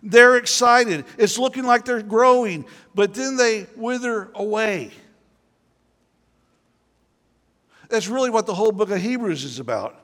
They're 0.02 0.38
excited. 0.38 1.06
It's 1.18 1.38
looking 1.38 1.64
like 1.64 1.86
they're 1.86 2.02
growing, 2.02 2.66
but 2.94 3.14
then 3.14 3.38
they 3.38 3.68
wither 3.76 4.32
away. 4.34 4.92
That's 7.90 8.08
really 8.08 8.30
what 8.30 8.46
the 8.46 8.54
whole 8.54 8.72
book 8.72 8.90
of 8.90 9.02
Hebrews 9.02 9.44
is 9.44 9.60
about. 9.60 10.00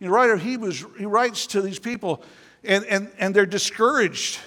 The 0.00 0.10
writer 0.10 0.34
of 0.34 0.42
Hebrews, 0.42 0.84
he 0.98 1.06
writes 1.06 1.46
to 1.48 1.62
these 1.62 1.78
people, 1.78 2.22
and, 2.62 2.84
and, 2.86 3.10
and 3.18 3.34
they're 3.34 3.46
discouraged. 3.46 4.38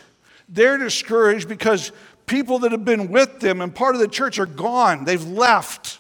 They're 0.49 0.77
discouraged 0.77 1.47
because 1.47 1.91
people 2.25 2.59
that 2.59 2.71
have 2.71 2.85
been 2.85 3.09
with 3.09 3.39
them 3.39 3.61
and 3.61 3.73
part 3.73 3.95
of 3.95 4.01
the 4.01 4.07
church 4.07 4.37
are 4.39 4.45
gone, 4.45 5.05
they've 5.05 5.23
left. 5.25 5.99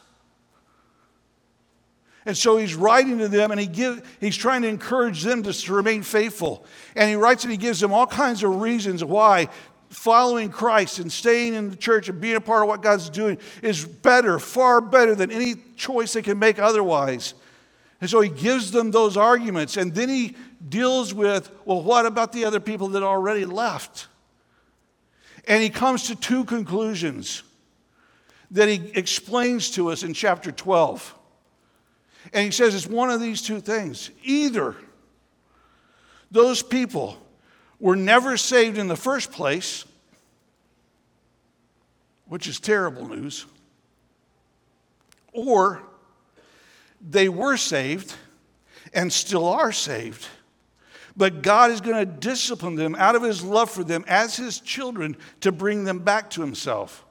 And 2.25 2.35
so 2.35 2.57
he's 2.57 2.75
writing 2.75 3.19
to 3.19 3.29
them 3.29 3.51
and 3.51 3.59
he 3.59 3.67
give, 3.67 4.17
he's 4.19 4.35
trying 4.35 4.61
to 4.63 4.67
encourage 4.67 5.23
them 5.23 5.43
to, 5.43 5.53
to 5.53 5.73
remain 5.73 6.03
faithful. 6.03 6.65
And 6.93 7.09
he 7.09 7.15
writes 7.15 7.43
and 7.43 7.51
he 7.51 7.57
gives 7.57 7.79
them 7.79 7.93
all 7.93 8.05
kinds 8.05 8.43
of 8.43 8.61
reasons 8.61 9.01
why 9.01 9.47
following 9.89 10.49
Christ 10.49 10.99
and 10.99 11.11
staying 11.11 11.53
in 11.53 11.69
the 11.69 11.75
church 11.75 12.09
and 12.09 12.19
being 12.19 12.35
a 12.35 12.41
part 12.41 12.63
of 12.63 12.67
what 12.67 12.81
God's 12.81 13.09
doing 13.09 13.37
is 13.61 13.85
better, 13.85 14.39
far 14.39 14.81
better 14.81 15.15
than 15.15 15.31
any 15.31 15.55
choice 15.75 16.13
they 16.13 16.21
can 16.21 16.39
make 16.39 16.59
otherwise. 16.59 17.33
And 17.99 18.09
so 18.09 18.21
he 18.21 18.29
gives 18.29 18.71
them 18.71 18.91
those 18.91 19.17
arguments, 19.17 19.75
and 19.77 19.93
then 19.93 20.09
he 20.09 20.35
deals 20.67 21.13
with, 21.13 21.49
well, 21.65 21.81
what 21.81 22.05
about 22.05 22.31
the 22.31 22.45
other 22.45 22.59
people 22.59 22.89
that 22.89 23.03
already 23.03 23.45
left? 23.45 24.07
And 25.47 25.63
he 25.63 25.69
comes 25.69 26.03
to 26.07 26.15
two 26.15 26.43
conclusions 26.43 27.43
that 28.51 28.69
he 28.69 28.91
explains 28.93 29.71
to 29.71 29.89
us 29.89 30.03
in 30.03 30.13
chapter 30.13 30.51
12. 30.51 31.15
And 32.33 32.45
he 32.45 32.51
says 32.51 32.75
it's 32.75 32.87
one 32.87 33.09
of 33.09 33.21
these 33.21 33.41
two 33.41 33.61
things. 33.61 34.11
Either 34.23 34.75
those 36.29 36.61
people 36.61 37.17
were 37.79 37.95
never 37.95 38.37
saved 38.37 38.77
in 38.77 38.87
the 38.87 38.95
first 38.95 39.31
place, 39.31 39.85
which 42.25 42.47
is 42.47 42.59
terrible 42.59 43.07
news, 43.07 43.45
or 45.33 45.81
they 47.01 47.29
were 47.29 47.57
saved 47.57 48.13
and 48.93 49.11
still 49.11 49.47
are 49.47 49.71
saved. 49.71 50.27
But 51.15 51.41
God 51.41 51.71
is 51.71 51.81
going 51.81 51.97
to 51.97 52.05
discipline 52.05 52.75
them 52.75 52.95
out 52.95 53.15
of 53.15 53.23
his 53.23 53.43
love 53.43 53.71
for 53.71 53.83
them 53.83 54.05
as 54.07 54.35
his 54.35 54.59
children 54.59 55.17
to 55.41 55.51
bring 55.51 55.83
them 55.83 55.99
back 55.99 56.29
to 56.31 56.41
himself. 56.41 57.03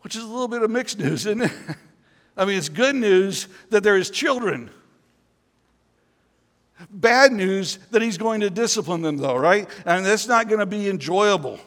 Which 0.00 0.16
is 0.16 0.22
a 0.22 0.26
little 0.26 0.48
bit 0.48 0.62
of 0.62 0.70
mixed 0.70 0.98
news, 0.98 1.26
isn't 1.26 1.42
it? 1.42 1.52
I 2.36 2.44
mean, 2.44 2.56
it's 2.56 2.68
good 2.68 2.94
news 2.96 3.48
that 3.70 3.82
there 3.82 3.96
is 3.96 4.10
children. 4.10 4.70
Bad 6.90 7.32
news 7.32 7.78
that 7.90 8.02
he's 8.02 8.18
going 8.18 8.40
to 8.40 8.50
discipline 8.50 9.02
them, 9.02 9.16
though, 9.16 9.36
right? 9.36 9.68
And 9.84 10.04
that's 10.04 10.26
not 10.26 10.48
going 10.48 10.60
to 10.60 10.66
be 10.66 10.88
enjoyable. 10.88 11.58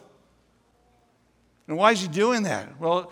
And 1.67 1.77
why 1.77 1.91
is 1.91 2.01
he 2.01 2.07
doing 2.07 2.43
that? 2.43 2.79
Well, 2.79 3.11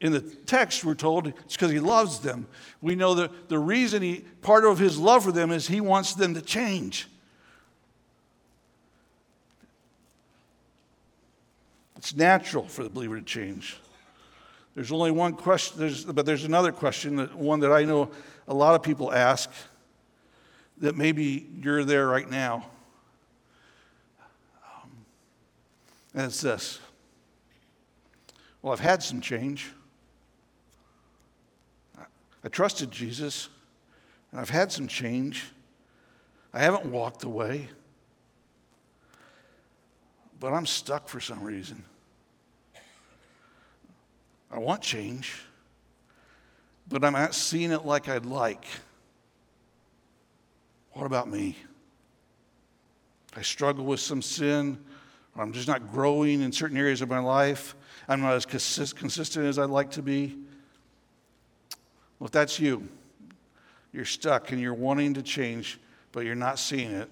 in 0.00 0.12
the 0.12 0.20
text, 0.20 0.84
we're 0.84 0.94
told 0.94 1.26
it's 1.26 1.54
because 1.54 1.70
he 1.70 1.80
loves 1.80 2.20
them. 2.20 2.46
We 2.80 2.94
know 2.94 3.14
that 3.14 3.48
the 3.48 3.58
reason 3.58 4.02
he, 4.02 4.24
part 4.42 4.64
of 4.64 4.78
his 4.78 4.98
love 4.98 5.24
for 5.24 5.32
them 5.32 5.50
is 5.50 5.66
he 5.66 5.80
wants 5.80 6.14
them 6.14 6.34
to 6.34 6.40
change. 6.40 7.08
It's 11.96 12.14
natural 12.14 12.66
for 12.68 12.84
the 12.84 12.90
believer 12.90 13.18
to 13.18 13.24
change. 13.24 13.76
There's 14.74 14.92
only 14.92 15.10
one 15.10 15.32
question, 15.32 15.80
there's, 15.80 16.04
but 16.04 16.24
there's 16.24 16.44
another 16.44 16.70
question, 16.70 17.16
that, 17.16 17.34
one 17.34 17.60
that 17.60 17.72
I 17.72 17.84
know 17.84 18.10
a 18.46 18.54
lot 18.54 18.76
of 18.76 18.82
people 18.82 19.12
ask 19.12 19.50
that 20.80 20.96
maybe 20.96 21.46
you're 21.60 21.84
there 21.84 22.06
right 22.06 22.28
now. 22.28 22.66
Um, 24.64 24.90
and 26.14 26.24
it's 26.24 26.40
this 26.40 26.78
Well, 28.62 28.72
I've 28.72 28.80
had 28.80 29.02
some 29.02 29.20
change. 29.20 29.72
I 32.44 32.48
trusted 32.48 32.90
Jesus, 32.90 33.48
and 34.30 34.40
I've 34.40 34.50
had 34.50 34.70
some 34.70 34.86
change. 34.86 35.46
I 36.54 36.60
haven't 36.60 36.86
walked 36.86 37.24
away, 37.24 37.68
but 40.38 40.52
I'm 40.52 40.64
stuck 40.64 41.08
for 41.08 41.20
some 41.20 41.42
reason. 41.42 41.84
I 44.50 44.58
want 44.58 44.80
change, 44.80 45.42
but 46.88 47.04
I'm 47.04 47.12
not 47.12 47.34
seeing 47.34 47.70
it 47.70 47.84
like 47.84 48.08
I'd 48.08 48.24
like. 48.24 48.64
What 50.98 51.06
about 51.06 51.28
me? 51.28 51.54
I 53.36 53.42
struggle 53.42 53.84
with 53.84 54.00
some 54.00 54.20
sin, 54.20 54.76
or 55.36 55.44
I'm 55.44 55.52
just 55.52 55.68
not 55.68 55.92
growing 55.92 56.40
in 56.40 56.50
certain 56.50 56.76
areas 56.76 57.02
of 57.02 57.08
my 57.08 57.20
life. 57.20 57.76
I'm 58.08 58.20
not 58.20 58.34
as 58.34 58.44
consistent 58.44 59.46
as 59.46 59.60
I'd 59.60 59.70
like 59.70 59.92
to 59.92 60.02
be. 60.02 60.36
Well, 62.18 62.26
if 62.26 62.32
that's 62.32 62.58
you, 62.58 62.88
you're 63.92 64.04
stuck 64.04 64.50
and 64.50 64.60
you're 64.60 64.74
wanting 64.74 65.14
to 65.14 65.22
change, 65.22 65.78
but 66.10 66.24
you're 66.24 66.34
not 66.34 66.58
seeing 66.58 66.90
it. 66.90 67.08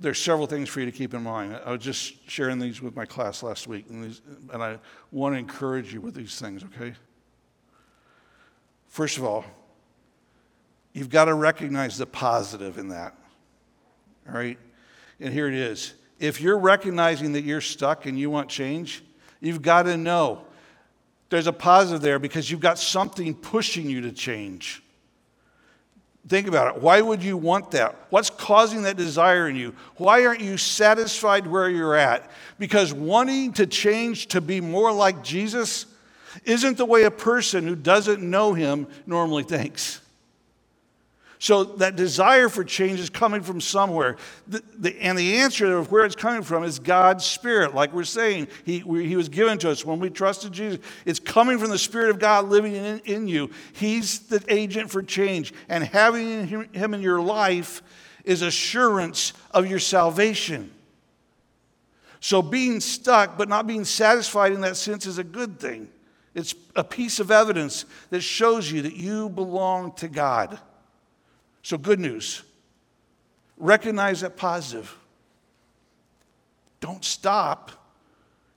There's 0.00 0.20
several 0.20 0.48
things 0.48 0.68
for 0.68 0.80
you 0.80 0.86
to 0.86 0.92
keep 0.92 1.14
in 1.14 1.22
mind. 1.22 1.56
I 1.64 1.70
was 1.70 1.82
just 1.82 2.28
sharing 2.28 2.58
these 2.58 2.82
with 2.82 2.96
my 2.96 3.04
class 3.04 3.44
last 3.44 3.68
week, 3.68 3.86
and, 3.90 4.02
these, 4.02 4.22
and 4.52 4.60
I 4.60 4.80
want 5.12 5.36
to 5.36 5.38
encourage 5.38 5.94
you 5.94 6.00
with 6.00 6.16
these 6.16 6.40
things, 6.40 6.64
okay? 6.64 6.94
First 8.88 9.18
of 9.18 9.24
all, 9.24 9.44
You've 10.92 11.10
got 11.10 11.26
to 11.26 11.34
recognize 11.34 11.98
the 11.98 12.06
positive 12.06 12.78
in 12.78 12.88
that. 12.88 13.14
All 14.28 14.34
right? 14.34 14.58
And 15.20 15.32
here 15.32 15.48
it 15.48 15.54
is. 15.54 15.94
If 16.18 16.40
you're 16.40 16.58
recognizing 16.58 17.32
that 17.32 17.42
you're 17.42 17.60
stuck 17.60 18.06
and 18.06 18.18
you 18.18 18.30
want 18.30 18.48
change, 18.48 19.02
you've 19.40 19.62
got 19.62 19.84
to 19.84 19.96
know 19.96 20.44
there's 21.30 21.46
a 21.46 21.52
positive 21.52 22.02
there 22.02 22.18
because 22.18 22.50
you've 22.50 22.60
got 22.60 22.78
something 22.78 23.34
pushing 23.34 23.88
you 23.88 24.02
to 24.02 24.12
change. 24.12 24.82
Think 26.28 26.46
about 26.46 26.76
it. 26.76 26.82
Why 26.82 27.00
would 27.00 27.24
you 27.24 27.38
want 27.38 27.70
that? 27.70 27.96
What's 28.10 28.28
causing 28.28 28.82
that 28.82 28.98
desire 28.98 29.48
in 29.48 29.56
you? 29.56 29.74
Why 29.96 30.26
aren't 30.26 30.42
you 30.42 30.58
satisfied 30.58 31.46
where 31.46 31.70
you're 31.70 31.96
at? 31.96 32.30
Because 32.58 32.92
wanting 32.92 33.54
to 33.54 33.66
change 33.66 34.26
to 34.28 34.42
be 34.42 34.60
more 34.60 34.92
like 34.92 35.24
Jesus 35.24 35.86
isn't 36.44 36.76
the 36.76 36.84
way 36.84 37.04
a 37.04 37.10
person 37.10 37.66
who 37.66 37.74
doesn't 37.74 38.22
know 38.22 38.52
him 38.52 38.86
normally 39.06 39.42
thinks. 39.42 40.01
So 41.42 41.64
that 41.64 41.96
desire 41.96 42.48
for 42.48 42.62
change 42.62 43.00
is 43.00 43.10
coming 43.10 43.42
from 43.42 43.60
somewhere. 43.60 44.14
The, 44.46 44.62
the, 44.78 45.02
and 45.02 45.18
the 45.18 45.38
answer 45.38 45.76
of 45.76 45.90
where 45.90 46.04
it's 46.04 46.14
coming 46.14 46.44
from 46.44 46.62
is 46.62 46.78
God's 46.78 47.24
Spirit. 47.24 47.74
Like 47.74 47.92
we're 47.92 48.04
saying, 48.04 48.46
he, 48.64 48.84
we, 48.84 49.08
he 49.08 49.16
was 49.16 49.28
given 49.28 49.58
to 49.58 49.70
us 49.72 49.84
when 49.84 49.98
we 49.98 50.08
trusted 50.08 50.52
Jesus. 50.52 50.78
It's 51.04 51.18
coming 51.18 51.58
from 51.58 51.70
the 51.70 51.78
Spirit 51.78 52.10
of 52.10 52.20
God 52.20 52.48
living 52.48 52.76
in, 52.76 53.00
in 53.00 53.26
you. 53.26 53.50
He's 53.72 54.20
the 54.20 54.40
agent 54.46 54.88
for 54.88 55.02
change. 55.02 55.52
And 55.68 55.82
having 55.82 56.46
him 56.72 56.94
in 56.94 57.02
your 57.02 57.20
life 57.20 57.82
is 58.24 58.42
assurance 58.42 59.32
of 59.50 59.68
your 59.68 59.80
salvation. 59.80 60.70
So 62.20 62.40
being 62.40 62.78
stuck 62.78 63.36
but 63.36 63.48
not 63.48 63.66
being 63.66 63.84
satisfied 63.84 64.52
in 64.52 64.60
that 64.60 64.76
sense 64.76 65.06
is 65.06 65.18
a 65.18 65.24
good 65.24 65.58
thing. 65.58 65.88
It's 66.36 66.54
a 66.76 66.84
piece 66.84 67.18
of 67.18 67.32
evidence 67.32 67.84
that 68.10 68.20
shows 68.20 68.70
you 68.70 68.82
that 68.82 68.94
you 68.94 69.28
belong 69.28 69.90
to 69.94 70.06
God. 70.06 70.60
So, 71.62 71.78
good 71.78 72.00
news. 72.00 72.42
Recognize 73.56 74.22
that 74.22 74.36
positive. 74.36 74.96
Don't 76.80 77.04
stop. 77.04 77.70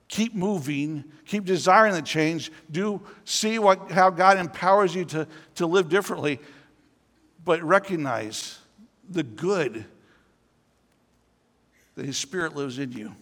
Keep 0.07 0.33
moving. 0.33 1.03
Keep 1.25 1.45
desiring 1.45 1.93
the 1.93 2.01
change. 2.01 2.51
Do 2.71 3.01
see 3.23 3.59
what, 3.59 3.91
how 3.91 4.09
God 4.09 4.37
empowers 4.37 4.95
you 4.95 5.05
to, 5.05 5.27
to 5.55 5.67
live 5.67 5.89
differently. 5.89 6.39
But 7.43 7.61
recognize 7.61 8.57
the 9.07 9.23
good 9.23 9.85
that 11.95 12.05
His 12.05 12.17
Spirit 12.17 12.55
lives 12.55 12.79
in 12.79 12.91
you. 12.91 13.15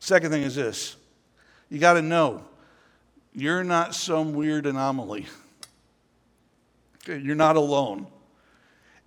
Second 0.00 0.30
thing 0.30 0.42
is 0.42 0.54
this 0.54 0.96
you 1.68 1.78
got 1.78 1.94
to 1.94 2.02
know 2.02 2.44
you're 3.34 3.64
not 3.64 3.94
some 3.94 4.32
weird 4.32 4.66
anomaly. 4.66 5.26
You're 7.06 7.34
not 7.34 7.56
alone. 7.56 8.06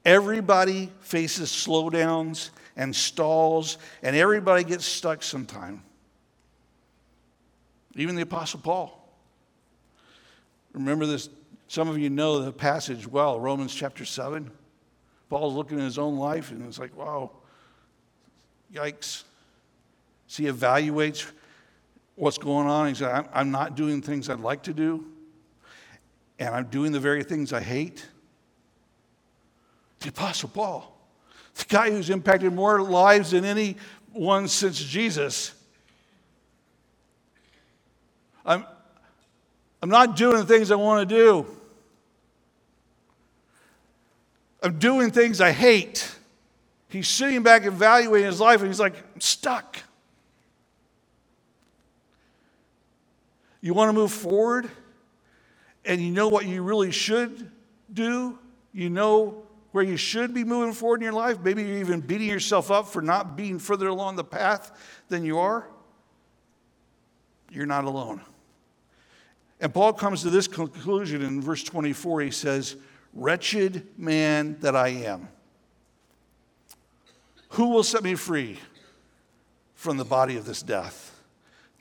Everybody 0.04 0.92
faces 1.02 1.50
slowdowns 1.50 2.50
and 2.76 2.96
stalls, 2.96 3.78
and 4.02 4.16
everybody 4.16 4.64
gets 4.64 4.86
stuck 4.86 5.22
sometime. 5.22 5.84
Even 7.96 8.16
the 8.16 8.22
Apostle 8.24 8.62
Paul. 8.62 8.98
Remember 10.74 11.06
this, 11.06 11.30
some 11.68 11.90
of 11.90 12.00
you 12.00 12.10
know 12.10 12.40
the 12.40 12.52
passage 12.52 13.06
well, 13.06 13.40
Romans 13.40 13.74
chapter 13.74 14.06
7. 14.06 14.50
Paul's 15.30 15.54
looking 15.54 15.78
at 15.78 15.84
his 15.84 15.98
own 15.98 16.18
life, 16.18 16.52
and 16.52 16.66
it's 16.66 16.80
like, 16.80 16.96
wow, 16.98 17.32
yikes. 18.74 19.24
So 20.28 20.44
he 20.44 20.50
evaluates 20.50 21.30
what's 22.16 22.38
going 22.38 22.68
on. 22.68 22.88
He 22.88 22.96
said, 22.96 23.28
I'm 23.34 23.52
not 23.52 23.76
doing 23.76 24.02
things 24.02 24.30
I'd 24.30 24.40
like 24.40 24.64
to 24.64 24.74
do 24.74 25.11
and 26.42 26.56
I'm 26.56 26.66
doing 26.66 26.92
the 26.92 27.00
very 27.00 27.24
things 27.24 27.54
I 27.54 27.62
hate? 27.62 28.04
The 30.00 30.10
Apostle 30.10 30.50
Paul, 30.50 30.92
the 31.54 31.66
guy 31.66 31.92
who's 31.92 32.10
impacted 32.10 32.52
more 32.52 32.82
lives 32.82 33.30
than 33.32 33.46
anyone 33.46 34.48
since 34.48 34.84
Jesus. 34.84 35.54
I'm, 38.44 38.66
I'm 39.84 39.90
not 39.90 40.16
doing 40.16 40.38
the 40.38 40.46
things 40.46 40.72
I 40.72 40.76
want 40.76 41.08
to 41.08 41.16
do. 41.16 41.46
I'm 44.64 44.80
doing 44.80 45.12
things 45.12 45.42
I 45.42 45.52
hate. 45.52 46.12
He's 46.90 47.08
sitting 47.08 47.44
back 47.44 47.66
evaluating 47.68 48.26
his 48.26 48.40
life 48.40 48.62
and 48.62 48.68
he's 48.68 48.80
like, 48.80 48.96
I'm 49.14 49.22
stuck. 49.22 49.78
You 53.62 53.76
want 53.76 53.90
to 53.90 53.94
move 53.94 54.12
forward? 54.12 54.72
And 55.86 56.02
you 56.02 56.12
know 56.12 56.28
what 56.28 56.46
you 56.46 56.64
really 56.64 56.92
should 56.92 57.52
do, 57.92 58.38
you 58.74 58.90
know 58.90 59.44
where 59.72 59.84
you 59.84 59.98
should 59.98 60.34
be 60.34 60.44
moving 60.44 60.74
forward 60.74 60.98
in 60.98 61.04
your 61.04 61.14
life, 61.14 61.40
maybe 61.42 61.64
you're 61.64 61.78
even 61.78 62.02
beating 62.02 62.28
yourself 62.28 62.70
up 62.70 62.88
for 62.88 63.02
not 63.02 63.36
being 63.38 63.58
further 63.58 63.88
along 63.88 64.16
the 64.16 64.24
path 64.24 64.72
than 65.08 65.24
you 65.24 65.40
are, 65.40 65.66
you're 67.50 67.66
not 67.66 67.86
alone. 67.86 68.22
And 69.62 69.74
Paul 69.74 69.94
comes 69.94 70.24
to 70.24 70.30
this 70.30 70.48
conclusion 70.48 71.22
in 71.22 71.42
verse 71.42 71.64
24. 71.64 72.22
He 72.22 72.32
says, 72.32 72.76
Wretched 73.14 73.88
man 73.98 74.58
that 74.62 74.76
I 74.76 74.90
am, 74.90 75.28
who 77.50 77.70
will 77.70 77.84
set 77.84 78.04
me 78.04 78.16
free 78.16 78.58
from 79.76 79.98
the 79.98 80.06
body 80.06 80.38
of 80.38 80.46
this 80.46 80.64
death? 80.64 81.11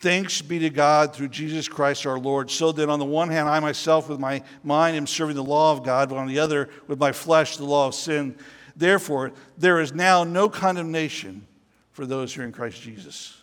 Thanks 0.00 0.40
be 0.40 0.58
to 0.60 0.70
God 0.70 1.14
through 1.14 1.28
Jesus 1.28 1.68
Christ 1.68 2.06
our 2.06 2.18
Lord. 2.18 2.50
So 2.50 2.72
that 2.72 2.88
on 2.88 2.98
the 2.98 3.04
one 3.04 3.28
hand, 3.28 3.48
I 3.48 3.60
myself 3.60 4.08
with 4.08 4.18
my 4.18 4.42
mind 4.64 4.96
am 4.96 5.06
serving 5.06 5.36
the 5.36 5.44
law 5.44 5.72
of 5.72 5.84
God, 5.84 6.08
but 6.08 6.16
on 6.16 6.26
the 6.26 6.38
other, 6.38 6.70
with 6.86 6.98
my 6.98 7.12
flesh, 7.12 7.58
the 7.58 7.66
law 7.66 7.86
of 7.86 7.94
sin. 7.94 8.34
Therefore, 8.74 9.32
there 9.58 9.78
is 9.78 9.92
now 9.92 10.24
no 10.24 10.48
condemnation 10.48 11.46
for 11.92 12.06
those 12.06 12.32
who 12.32 12.40
are 12.40 12.46
in 12.46 12.52
Christ 12.52 12.80
Jesus. 12.80 13.42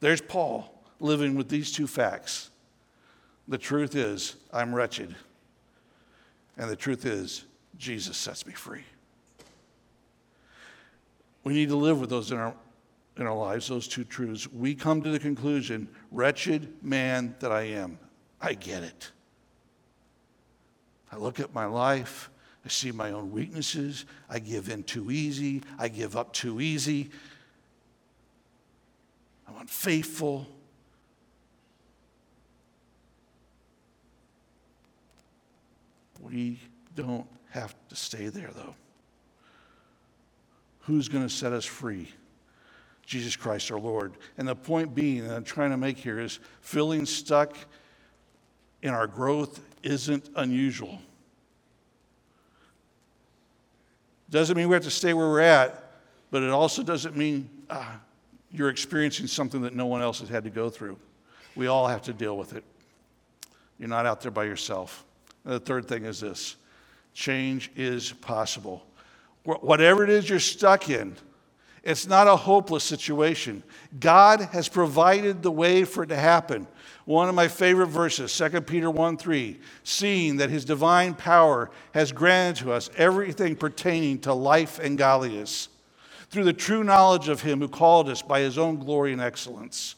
There's 0.00 0.20
Paul 0.20 0.70
living 1.00 1.36
with 1.36 1.48
these 1.48 1.72
two 1.72 1.86
facts. 1.86 2.50
The 3.48 3.58
truth 3.58 3.96
is, 3.96 4.36
I'm 4.52 4.74
wretched. 4.74 5.14
And 6.58 6.68
the 6.68 6.76
truth 6.76 7.06
is, 7.06 7.44
Jesus 7.78 8.18
sets 8.18 8.46
me 8.46 8.52
free. 8.52 8.84
We 11.44 11.54
need 11.54 11.70
to 11.70 11.76
live 11.76 11.98
with 11.98 12.10
those 12.10 12.30
in 12.30 12.36
our 12.36 12.54
in 13.20 13.26
our 13.26 13.36
lives, 13.36 13.68
those 13.68 13.86
two 13.86 14.04
truths, 14.04 14.50
we 14.50 14.74
come 14.74 15.02
to 15.02 15.10
the 15.10 15.18
conclusion 15.18 15.88
wretched 16.10 16.82
man 16.82 17.34
that 17.40 17.52
I 17.52 17.62
am. 17.62 17.98
I 18.40 18.54
get 18.54 18.82
it. 18.82 19.12
I 21.12 21.16
look 21.16 21.40
at 21.40 21.52
my 21.52 21.66
life, 21.66 22.30
I 22.64 22.68
see 22.68 22.92
my 22.92 23.10
own 23.10 23.30
weaknesses, 23.32 24.06
I 24.28 24.38
give 24.38 24.68
in 24.68 24.84
too 24.84 25.10
easy, 25.10 25.62
I 25.78 25.88
give 25.88 26.16
up 26.16 26.32
too 26.32 26.60
easy, 26.60 27.10
I'm 29.48 29.60
unfaithful. 29.60 30.46
We 36.20 36.60
don't 36.94 37.26
have 37.50 37.74
to 37.88 37.96
stay 37.96 38.28
there, 38.28 38.50
though. 38.54 38.74
Who's 40.80 41.08
going 41.08 41.24
to 41.26 41.34
set 41.34 41.52
us 41.52 41.64
free? 41.64 42.08
Jesus 43.10 43.34
Christ 43.34 43.72
our 43.72 43.78
Lord. 43.80 44.12
And 44.38 44.46
the 44.46 44.54
point 44.54 44.94
being 44.94 45.26
that 45.26 45.34
I'm 45.34 45.42
trying 45.42 45.70
to 45.70 45.76
make 45.76 45.98
here 45.98 46.20
is 46.20 46.38
feeling 46.60 47.04
stuck 47.04 47.56
in 48.82 48.90
our 48.90 49.08
growth 49.08 49.60
isn't 49.82 50.30
unusual. 50.36 50.96
Doesn't 54.30 54.56
mean 54.56 54.68
we 54.68 54.74
have 54.74 54.84
to 54.84 54.92
stay 54.92 55.12
where 55.12 55.28
we're 55.28 55.40
at, 55.40 55.90
but 56.30 56.44
it 56.44 56.50
also 56.50 56.84
doesn't 56.84 57.16
mean 57.16 57.50
ah, 57.68 57.98
you're 58.52 58.68
experiencing 58.68 59.26
something 59.26 59.62
that 59.62 59.74
no 59.74 59.86
one 59.86 60.02
else 60.02 60.20
has 60.20 60.28
had 60.28 60.44
to 60.44 60.50
go 60.50 60.70
through. 60.70 60.96
We 61.56 61.66
all 61.66 61.88
have 61.88 62.02
to 62.02 62.12
deal 62.12 62.38
with 62.38 62.52
it. 62.52 62.62
You're 63.80 63.88
not 63.88 64.06
out 64.06 64.20
there 64.20 64.30
by 64.30 64.44
yourself. 64.44 65.04
And 65.44 65.52
the 65.52 65.58
third 65.58 65.88
thing 65.88 66.04
is 66.04 66.20
this 66.20 66.54
change 67.12 67.72
is 67.74 68.12
possible. 68.12 68.86
Whatever 69.42 70.04
it 70.04 70.10
is 70.10 70.30
you're 70.30 70.38
stuck 70.38 70.88
in, 70.88 71.16
it's 71.82 72.06
not 72.06 72.26
a 72.26 72.36
hopeless 72.36 72.84
situation. 72.84 73.62
God 73.98 74.40
has 74.52 74.68
provided 74.68 75.42
the 75.42 75.50
way 75.50 75.84
for 75.84 76.02
it 76.02 76.08
to 76.08 76.16
happen. 76.16 76.66
One 77.06 77.28
of 77.28 77.34
my 77.34 77.48
favorite 77.48 77.86
verses, 77.86 78.36
2 78.36 78.60
Peter 78.60 78.90
1 78.90 79.16
3, 79.16 79.58
seeing 79.82 80.36
that 80.36 80.50
his 80.50 80.64
divine 80.64 81.14
power 81.14 81.70
has 81.94 82.12
granted 82.12 82.62
to 82.62 82.72
us 82.72 82.90
everything 82.96 83.56
pertaining 83.56 84.20
to 84.20 84.34
life 84.34 84.78
and 84.78 84.98
godliness 84.98 85.68
through 86.28 86.44
the 86.44 86.52
true 86.52 86.84
knowledge 86.84 87.28
of 87.28 87.40
him 87.42 87.60
who 87.60 87.68
called 87.68 88.08
us 88.08 88.22
by 88.22 88.40
his 88.40 88.58
own 88.58 88.78
glory 88.78 89.12
and 89.12 89.20
excellence. 89.20 89.96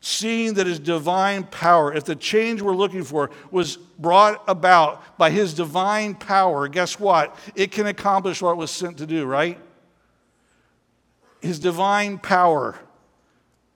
Seeing 0.00 0.54
that 0.54 0.66
his 0.66 0.78
divine 0.78 1.44
power, 1.44 1.92
if 1.92 2.04
the 2.04 2.16
change 2.16 2.62
we're 2.62 2.74
looking 2.74 3.04
for 3.04 3.30
was 3.50 3.76
brought 3.76 4.42
about 4.48 5.18
by 5.18 5.30
his 5.30 5.54
divine 5.54 6.14
power, 6.14 6.68
guess 6.68 6.98
what? 6.98 7.36
It 7.54 7.70
can 7.70 7.86
accomplish 7.86 8.40
what 8.40 8.52
it 8.52 8.56
was 8.56 8.70
sent 8.70 8.98
to 8.98 9.06
do, 9.06 9.26
right? 9.26 9.58
His 11.40 11.58
divine 11.58 12.18
power. 12.18 12.78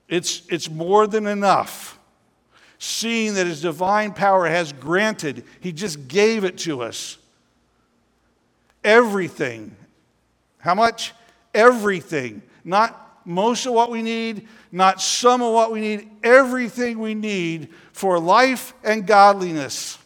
It's, 0.07 0.43
it's 0.49 0.69
more 0.69 1.07
than 1.07 1.27
enough. 1.27 1.97
Seeing 2.77 3.35
that 3.35 3.47
his 3.47 3.61
divine 3.61 4.13
power 4.13 4.47
has 4.47 4.73
granted, 4.73 5.45
he 5.61 5.71
just 5.71 6.07
gave 6.07 6.43
it 6.43 6.57
to 6.59 6.81
us. 6.81 7.17
Everything. 8.83 9.75
How 10.57 10.75
much? 10.75 11.13
Everything. 11.53 12.41
Not 12.63 13.21
most 13.25 13.65
of 13.65 13.73
what 13.73 13.89
we 13.89 14.01
need, 14.01 14.47
not 14.71 15.01
some 15.01 15.41
of 15.41 15.53
what 15.53 15.71
we 15.71 15.79
need, 15.79 16.09
everything 16.23 16.99
we 16.99 17.13
need 17.13 17.69
for 17.93 18.19
life 18.19 18.73
and 18.83 19.07
godliness. 19.07 19.97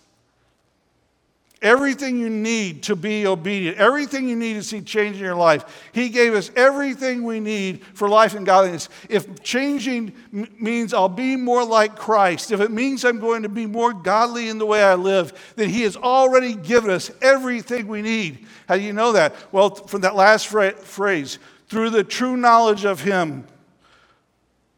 Everything 1.60 2.20
you 2.20 2.30
need 2.30 2.84
to 2.84 2.96
be 2.96 3.26
obedient, 3.26 3.78
everything 3.78 4.30
you 4.30 4.36
need 4.36 4.54
to 4.54 4.63
see 4.63 4.80
change 4.80 5.15
in 5.15 5.24
your 5.24 5.34
life. 5.34 5.89
He 5.91 6.10
gave 6.10 6.36
us 6.36 6.52
everything 6.56 7.24
we 7.24 7.39
need 7.39 7.84
for 7.96 8.08
life 8.08 8.36
and 8.36 8.46
godliness. 8.46 8.89
If 9.10 9.41
changing 9.41 10.13
m- 10.32 10.48
means 10.60 10.93
I'll 10.93 11.10
be 11.10 11.36
more 11.36 11.65
like 11.65 11.96
Christ, 11.96 12.52
if 12.52 12.62
it 12.62 12.70
means 12.70 13.04
I'm 13.04 13.20
going 13.20 13.41
to 13.41 13.50
be 13.50 13.65
more 13.65 13.91
godly 13.91 14.50
in 14.50 14.60
the 14.60 14.67
way 14.67 14.84
I 14.84 14.93
live, 14.93 15.54
then 15.56 15.70
He 15.70 15.82
has 15.82 15.98
already 15.98 16.54
given 16.54 16.91
us 16.91 17.10
everything 17.24 17.88
we 17.88 18.04
need. 18.04 18.46
How 18.67 18.76
do 18.76 18.84
you 18.84 18.93
know 18.93 19.13
that? 19.13 19.34
Well, 19.52 19.72
from 19.72 20.02
that 20.02 20.15
last 20.15 20.48
fra- 20.48 20.74
phrase, 20.74 21.39
through 21.70 21.89
the 21.89 22.04
true 22.04 22.38
knowledge 22.38 22.86
of 22.86 23.02
Him 23.02 23.48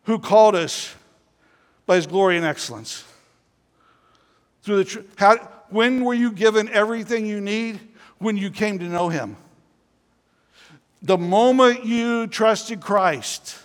who 0.04 0.18
called 0.18 0.56
us 0.56 0.96
by 1.86 1.98
His 1.98 2.08
glory 2.08 2.38
and 2.38 2.46
excellence. 2.46 3.04
Through 4.64 4.78
the 4.78 4.86
tr- 4.86 5.00
how, 5.18 5.50
when 5.72 6.04
were 6.04 6.14
you 6.14 6.32
given 6.32 6.70
everything 6.70 7.26
you 7.26 7.42
need? 7.42 7.80
When 8.18 8.36
you 8.36 8.52
came 8.52 8.80
to 8.80 8.86
know 8.86 9.10
Him. 9.10 9.38
The 11.02 11.18
moment 11.18 11.86
you 11.86 12.28
trusted 12.28 12.82
Christ, 12.82 13.58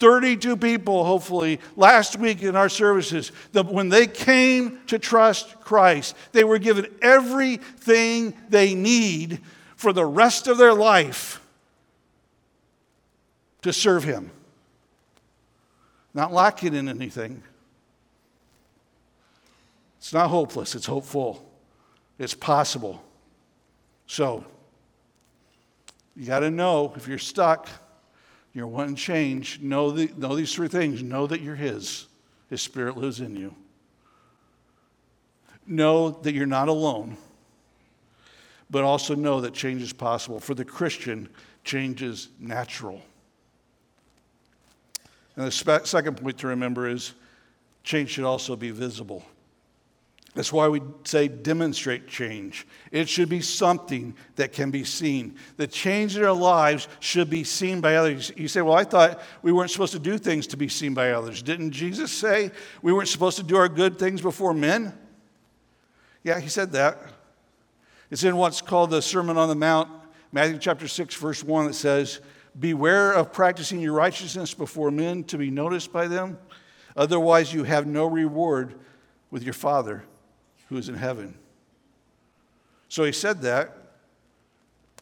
32 0.00 0.56
people, 0.56 1.04
hopefully, 1.04 1.60
last 1.76 2.18
week 2.18 2.42
in 2.42 2.56
our 2.56 2.68
services, 2.68 3.30
the, 3.52 3.62
when 3.62 3.88
they 3.88 4.08
came 4.08 4.80
to 4.88 4.98
trust 4.98 5.60
Christ, 5.60 6.16
they 6.32 6.42
were 6.42 6.58
given 6.58 6.86
everything 7.00 8.34
they 8.48 8.74
need 8.74 9.40
for 9.76 9.92
the 9.92 10.04
rest 10.04 10.48
of 10.48 10.58
their 10.58 10.74
life 10.74 11.40
to 13.62 13.72
serve 13.72 14.02
Him. 14.02 14.32
Not 16.14 16.32
lacking 16.32 16.74
in 16.74 16.88
anything. 16.88 17.42
It's 20.02 20.12
not 20.12 20.30
hopeless, 20.30 20.74
it's 20.74 20.86
hopeful. 20.86 21.48
It's 22.18 22.34
possible. 22.34 23.00
So, 24.08 24.44
you 26.16 26.26
got 26.26 26.40
to 26.40 26.50
know 26.50 26.92
if 26.96 27.06
you're 27.06 27.18
stuck, 27.18 27.68
you're 28.52 28.66
wanting 28.66 28.96
change, 28.96 29.60
know, 29.60 29.92
the, 29.92 30.10
know 30.16 30.34
these 30.34 30.52
three 30.52 30.66
things. 30.66 31.04
Know 31.04 31.28
that 31.28 31.40
you're 31.40 31.54
His, 31.54 32.08
His 32.50 32.60
Spirit 32.60 32.96
lives 32.96 33.20
in 33.20 33.36
you. 33.36 33.54
Know 35.68 36.10
that 36.10 36.34
you're 36.34 36.46
not 36.46 36.66
alone, 36.66 37.16
but 38.70 38.82
also 38.82 39.14
know 39.14 39.40
that 39.42 39.54
change 39.54 39.82
is 39.82 39.92
possible. 39.92 40.40
For 40.40 40.54
the 40.54 40.64
Christian, 40.64 41.28
change 41.62 42.02
is 42.02 42.28
natural. 42.40 43.00
And 45.36 45.46
the 45.46 45.52
spe- 45.52 45.86
second 45.86 46.16
point 46.16 46.38
to 46.38 46.48
remember 46.48 46.88
is 46.88 47.12
change 47.84 48.10
should 48.10 48.24
also 48.24 48.56
be 48.56 48.72
visible. 48.72 49.24
That's 50.34 50.52
why 50.52 50.66
we 50.68 50.80
say 51.04 51.28
demonstrate 51.28 52.08
change. 52.08 52.66
It 52.90 53.06
should 53.06 53.28
be 53.28 53.42
something 53.42 54.14
that 54.36 54.52
can 54.52 54.70
be 54.70 54.82
seen. 54.82 55.36
The 55.58 55.66
change 55.66 56.16
in 56.16 56.24
our 56.24 56.32
lives 56.32 56.88
should 57.00 57.28
be 57.28 57.44
seen 57.44 57.82
by 57.82 57.96
others. 57.96 58.32
You 58.34 58.48
say, 58.48 58.62
Well, 58.62 58.76
I 58.76 58.84
thought 58.84 59.20
we 59.42 59.52
weren't 59.52 59.70
supposed 59.70 59.92
to 59.92 59.98
do 59.98 60.16
things 60.16 60.46
to 60.48 60.56
be 60.56 60.68
seen 60.68 60.94
by 60.94 61.10
others. 61.10 61.42
Didn't 61.42 61.72
Jesus 61.72 62.10
say 62.10 62.50
we 62.80 62.94
weren't 62.94 63.08
supposed 63.08 63.36
to 63.38 63.42
do 63.42 63.56
our 63.56 63.68
good 63.68 63.98
things 63.98 64.22
before 64.22 64.54
men? 64.54 64.94
Yeah, 66.22 66.40
he 66.40 66.48
said 66.48 66.72
that. 66.72 66.98
It's 68.10 68.24
in 68.24 68.36
what's 68.36 68.62
called 68.62 68.90
the 68.90 69.02
Sermon 69.02 69.36
on 69.36 69.48
the 69.48 69.54
Mount, 69.54 69.90
Matthew 70.32 70.58
chapter 70.58 70.88
6, 70.88 71.14
verse 71.16 71.44
1, 71.44 71.66
that 71.66 71.74
says, 71.74 72.20
Beware 72.58 73.12
of 73.12 73.32
practicing 73.32 73.80
your 73.80 73.94
righteousness 73.94 74.54
before 74.54 74.90
men 74.90 75.24
to 75.24 75.36
be 75.36 75.50
noticed 75.50 75.92
by 75.92 76.08
them. 76.08 76.38
Otherwise, 76.96 77.52
you 77.52 77.64
have 77.64 77.86
no 77.86 78.06
reward 78.06 78.78
with 79.30 79.42
your 79.42 79.54
Father 79.54 80.04
who 80.72 80.78
is 80.78 80.88
in 80.88 80.94
heaven. 80.94 81.34
So 82.88 83.04
he 83.04 83.12
said 83.12 83.42
that. 83.42 83.76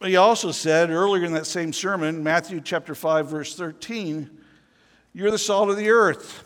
He 0.03 0.17
also 0.17 0.51
said 0.51 0.89
earlier 0.89 1.23
in 1.23 1.33
that 1.33 1.45
same 1.45 1.71
sermon, 1.71 2.23
Matthew 2.23 2.59
chapter 2.59 2.93
5, 2.93 3.27
verse 3.29 3.55
13, 3.55 4.29
You're 5.13 5.31
the 5.31 5.37
salt 5.37 5.69
of 5.69 5.77
the 5.77 5.89
earth. 5.89 6.43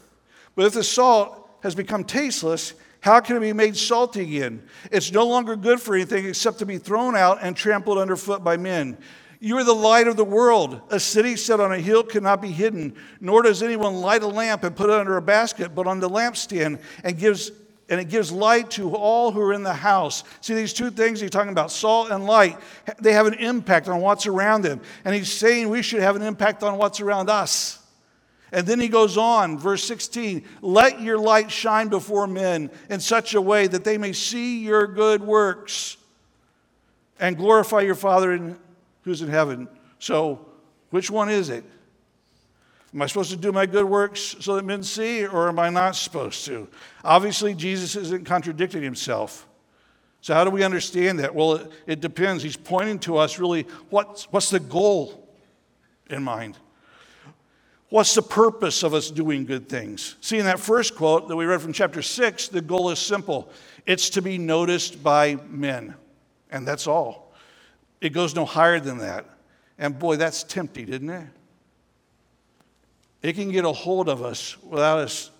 But 0.55 0.65
if 0.65 0.73
the 0.73 0.83
salt 0.83 1.49
has 1.63 1.73
become 1.73 2.03
tasteless, 2.03 2.73
how 2.99 3.19
can 3.19 3.37
it 3.37 3.39
be 3.39 3.53
made 3.53 3.75
salty 3.75 4.21
again? 4.21 4.61
It's 4.91 5.11
no 5.11 5.25
longer 5.25 5.55
good 5.55 5.79
for 5.79 5.95
anything 5.95 6.25
except 6.25 6.59
to 6.59 6.65
be 6.65 6.77
thrown 6.77 7.15
out 7.15 7.39
and 7.41 7.55
trampled 7.55 7.97
underfoot 7.97 8.43
by 8.43 8.57
men. 8.57 8.97
You 9.39 9.57
are 9.57 9.63
the 9.63 9.73
light 9.73 10.07
of 10.07 10.17
the 10.17 10.25
world. 10.25 10.81
A 10.89 10.99
city 10.99 11.35
set 11.35 11.59
on 11.59 11.71
a 11.71 11.79
hill 11.79 12.03
cannot 12.03 12.41
be 12.41 12.51
hidden, 12.51 12.95
nor 13.19 13.41
does 13.41 13.63
anyone 13.63 13.95
light 13.95 14.23
a 14.23 14.27
lamp 14.27 14.63
and 14.63 14.75
put 14.75 14.89
it 14.89 14.99
under 14.99 15.17
a 15.17 15.21
basket, 15.21 15.73
but 15.73 15.87
on 15.87 15.99
the 15.99 16.09
lampstand, 16.09 16.81
and 17.03 17.17
gives 17.17 17.51
and 17.89 17.99
it 17.99 18.09
gives 18.09 18.31
light 18.31 18.71
to 18.71 18.95
all 18.95 19.31
who 19.31 19.39
are 19.41 19.53
in 19.53 19.63
the 19.63 19.73
house. 19.73 20.23
See, 20.41 20.55
these 20.55 20.73
two 20.73 20.89
things 20.89 21.19
he's 21.19 21.29
talking 21.29 21.51
about, 21.51 21.71
salt 21.71 22.09
and 22.09 22.25
light, 22.25 22.57
they 22.99 23.13
have 23.13 23.27
an 23.27 23.35
impact 23.35 23.87
on 23.87 24.01
what's 24.01 24.25
around 24.25 24.63
them. 24.63 24.81
And 25.03 25.13
he's 25.13 25.31
saying 25.31 25.69
we 25.69 25.83
should 25.83 26.01
have 26.01 26.15
an 26.15 26.23
impact 26.23 26.63
on 26.63 26.77
what's 26.77 26.99
around 26.99 27.29
us. 27.29 27.79
And 28.51 28.65
then 28.65 28.79
he 28.79 28.87
goes 28.87 29.17
on, 29.17 29.57
verse 29.59 29.83
16 29.83 30.45
let 30.61 31.01
your 31.01 31.17
light 31.17 31.51
shine 31.51 31.89
before 31.89 32.25
men 32.25 32.71
in 32.89 32.99
such 32.99 33.33
a 33.35 33.41
way 33.41 33.67
that 33.67 33.83
they 33.83 33.97
may 33.97 34.13
see 34.13 34.59
your 34.59 34.87
good 34.87 35.21
works 35.21 35.97
and 37.19 37.37
glorify 37.37 37.81
your 37.81 37.95
Father 37.95 38.33
in, 38.33 38.57
who's 39.03 39.21
in 39.21 39.29
heaven. 39.29 39.67
So, 39.99 40.45
which 40.89 41.11
one 41.11 41.29
is 41.29 41.49
it? 41.49 41.63
Am 42.95 43.01
I 43.01 43.07
supposed 43.07 43.31
to 43.31 43.35
do 43.35 43.51
my 43.51 43.65
good 43.65 43.83
works 43.83 44.37
so 44.39 44.55
that 44.55 44.63
men 44.63 44.81
see, 44.81 45.27
or 45.27 45.49
am 45.49 45.59
I 45.59 45.69
not 45.69 45.97
supposed 45.97 46.45
to? 46.45 46.65
Obviously, 47.03 47.53
Jesus 47.53 47.97
isn't 47.97 48.25
contradicting 48.25 48.81
himself. 48.81 49.45
So, 50.21 50.33
how 50.33 50.45
do 50.45 50.49
we 50.49 50.63
understand 50.63 51.19
that? 51.19 51.35
Well, 51.35 51.55
it, 51.55 51.71
it 51.85 51.99
depends. 51.99 52.41
He's 52.41 52.55
pointing 52.55 52.99
to 52.99 53.17
us 53.17 53.37
really 53.37 53.67
what's, 53.89 54.31
what's 54.31 54.49
the 54.49 54.61
goal 54.61 55.27
in 56.09 56.23
mind? 56.23 56.57
What's 57.89 58.15
the 58.15 58.21
purpose 58.21 58.81
of 58.81 58.93
us 58.93 59.11
doing 59.11 59.43
good 59.43 59.67
things? 59.67 60.15
See, 60.21 60.39
in 60.39 60.45
that 60.45 60.61
first 60.61 60.95
quote 60.95 61.27
that 61.27 61.35
we 61.35 61.43
read 61.43 61.61
from 61.61 61.73
chapter 61.73 62.01
6, 62.01 62.47
the 62.47 62.61
goal 62.61 62.91
is 62.91 62.99
simple 62.99 63.51
it's 63.85 64.09
to 64.11 64.21
be 64.21 64.37
noticed 64.37 65.03
by 65.03 65.35
men. 65.49 65.95
And 66.49 66.65
that's 66.65 66.87
all. 66.87 67.33
It 67.99 68.13
goes 68.13 68.35
no 68.35 68.45
higher 68.45 68.79
than 68.79 68.99
that. 68.99 69.25
And 69.77 69.99
boy, 69.99 70.15
that's 70.15 70.43
tempting, 70.43 70.87
isn't 70.87 71.09
it? 71.09 71.27
It 73.25 73.33
can 73.33 73.49
get 73.49 73.65
a 73.65 73.71
hold 73.71 74.07
of 74.07 74.21
us 74.21 74.55
without 74.61 74.99
us 74.99 75.31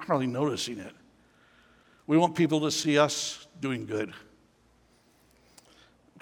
hardly 0.00 0.26
noticing 0.26 0.78
it. 0.78 0.92
We 2.06 2.18
want 2.18 2.34
people 2.34 2.60
to 2.60 2.70
see 2.70 2.98
us 2.98 3.46
doing 3.58 3.86
good 3.86 4.12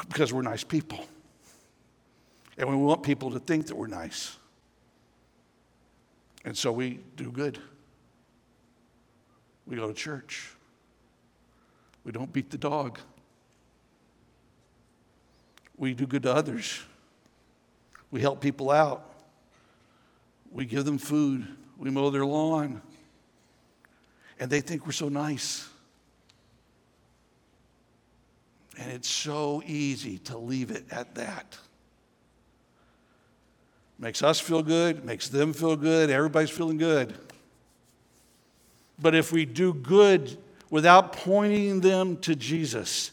because 0.09 0.33
we're 0.33 0.42
nice 0.42 0.62
people. 0.62 1.05
And 2.57 2.68
we 2.68 2.77
want 2.77 3.03
people 3.03 3.33
to 3.33 3.40
think 3.40 3.66
that 3.66 3.75
we're 3.75 3.88
nice. 3.88 4.37
And 6.44 6.57
so 6.57 6.70
we 6.70 7.01
do 7.16 7.33
good. 7.33 7.59
We 9.66 9.75
go 9.75 9.88
to 9.88 9.94
church. 9.94 10.53
We 12.05 12.12
don't 12.12 12.33
beat 12.33 12.51
the 12.51 12.59
dog. 12.59 13.01
We 15.77 15.92
do 15.92 16.07
good 16.07 16.23
to 16.23 16.33
others. 16.33 16.81
We 18.12 18.20
help 18.20 18.40
people 18.40 18.70
out. 18.70 19.10
We 20.51 20.65
give 20.65 20.85
them 20.85 20.99
food. 20.99 21.47
We 21.79 21.91
mow 21.91 22.11
their 22.11 22.27
lawn. 22.27 22.83
And 24.39 24.51
they 24.51 24.61
think 24.61 24.87
we're 24.87 24.93
so 24.93 25.09
nice. 25.09 25.69
And 28.79 28.91
it's 28.91 29.11
so 29.11 29.63
easy 29.67 30.19
to 30.21 30.39
leave 30.39 30.71
it 30.71 30.85
at 30.91 31.15
that. 31.17 31.59
Makes 33.99 34.23
us 34.23 34.41
feel 34.41 34.63
good, 34.63 35.05
makes 35.05 35.29
them 35.29 35.53
feel 35.53 35.77
good, 35.77 36.09
everybody's 36.09 36.49
feeling 36.49 36.79
good. 36.79 37.15
But 38.99 39.15
if 39.15 39.31
we 39.31 39.45
do 39.45 39.75
good 39.75 40.39
without 40.71 41.13
pointing 41.13 41.81
them 41.81 42.17
to 42.19 42.35
Jesus, 42.35 43.11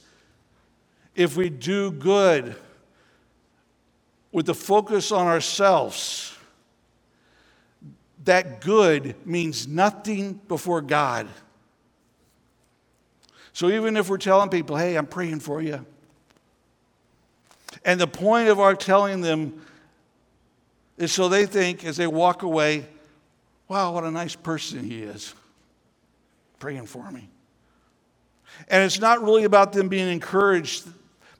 if 1.14 1.36
we 1.36 1.50
do 1.50 1.92
good 1.92 2.56
with 4.32 4.46
the 4.46 4.54
focus 4.54 5.12
on 5.12 5.28
ourselves, 5.28 6.37
that 8.28 8.62
good 8.62 9.16
means 9.26 9.68
nothing 9.68 10.40
before 10.48 10.82
God. 10.82 11.28
So 13.52 13.70
even 13.70 13.98
if 13.98 14.08
we're 14.08 14.20
telling 14.20 14.50
people, 14.50 14.78
hey, 14.78 14.96
I'm 14.96 15.08
praying 15.08 15.40
for 15.40 15.62
you, 15.62 15.86
and 17.84 18.00
the 18.00 18.08
point 18.08 18.50
of 18.50 18.60
our 18.60 18.76
telling 18.76 19.22
them 19.22 19.62
is 20.98 21.12
so 21.12 21.28
they 21.28 21.46
think 21.46 21.84
as 21.84 21.98
they 21.98 22.08
walk 22.08 22.44
away, 22.44 22.86
wow, 23.68 23.94
what 23.94 24.04
a 24.04 24.12
nice 24.12 24.36
person 24.36 24.84
he 24.84 25.04
is, 25.04 25.34
praying 26.60 26.86
for 26.86 27.12
me. 27.12 27.30
And 28.70 28.84
it's 28.84 29.00
not 29.00 29.22
really 29.22 29.44
about 29.44 29.74
them 29.74 29.90
being 29.90 30.08
encouraged 30.08 30.88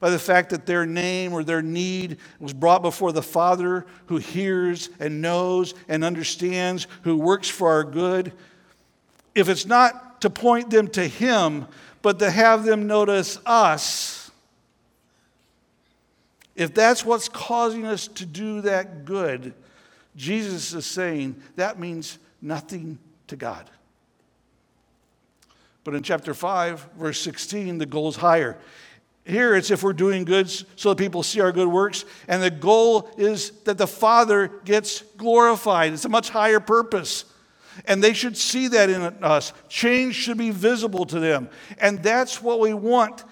by 0.00 0.10
the 0.10 0.18
fact 0.18 0.50
that 0.50 0.66
their 0.66 0.86
name 0.86 1.32
or 1.32 1.42
their 1.42 1.62
need 1.62 2.18
was 2.38 2.52
brought 2.52 2.82
before 2.82 3.12
the 3.12 3.22
Father 3.22 3.84
who 4.06 4.18
hears 4.18 4.90
and 5.00 5.20
knows 5.20 5.74
and 5.88 6.04
understands, 6.04 6.86
who 7.02 7.16
works 7.16 7.48
for 7.48 7.70
our 7.70 7.84
good. 7.84 8.32
If 9.34 9.48
it's 9.48 9.66
not 9.66 10.20
to 10.20 10.30
point 10.30 10.70
them 10.70 10.88
to 10.88 11.06
Him, 11.06 11.66
but 12.02 12.18
to 12.20 12.30
have 12.30 12.64
them 12.64 12.86
notice 12.86 13.38
us. 13.44 14.30
If 16.54 16.74
that's 16.74 17.04
what's 17.04 17.28
causing 17.28 17.84
us 17.84 18.08
to 18.08 18.26
do 18.26 18.60
that 18.62 19.04
good, 19.04 19.54
Jesus 20.16 20.74
is 20.74 20.86
saying 20.86 21.40
that 21.56 21.78
means 21.78 22.18
nothing 22.42 22.98
to 23.28 23.36
God. 23.36 23.68
But 25.84 25.94
in 25.94 26.02
chapter 26.02 26.34
5, 26.34 26.88
verse 26.98 27.20
16, 27.20 27.78
the 27.78 27.86
goal 27.86 28.08
is 28.08 28.16
higher. 28.16 28.58
Here 29.28 29.54
it's 29.54 29.70
if 29.70 29.82
we're 29.82 29.92
doing 29.92 30.24
good 30.24 30.48
so 30.48 30.88
that 30.88 30.96
people 30.96 31.22
see 31.22 31.40
our 31.40 31.52
good 31.52 31.68
works, 31.68 32.06
and 32.28 32.42
the 32.42 32.50
goal 32.50 33.10
is 33.18 33.50
that 33.64 33.76
the 33.76 33.86
Father 33.86 34.48
gets 34.64 35.02
glorified. 35.18 35.92
It's 35.92 36.06
a 36.06 36.08
much 36.08 36.30
higher 36.30 36.60
purpose. 36.60 37.26
And 37.84 38.02
they 38.02 38.14
should 38.14 38.36
see 38.36 38.68
that 38.68 38.88
in 38.88 39.02
us. 39.22 39.52
Change 39.68 40.14
should 40.14 40.38
be 40.38 40.50
visible 40.50 41.04
to 41.06 41.20
them. 41.20 41.50
And 41.78 42.02
that's 42.02 42.42
what 42.42 42.58
we 42.58 42.72
want 42.72 43.22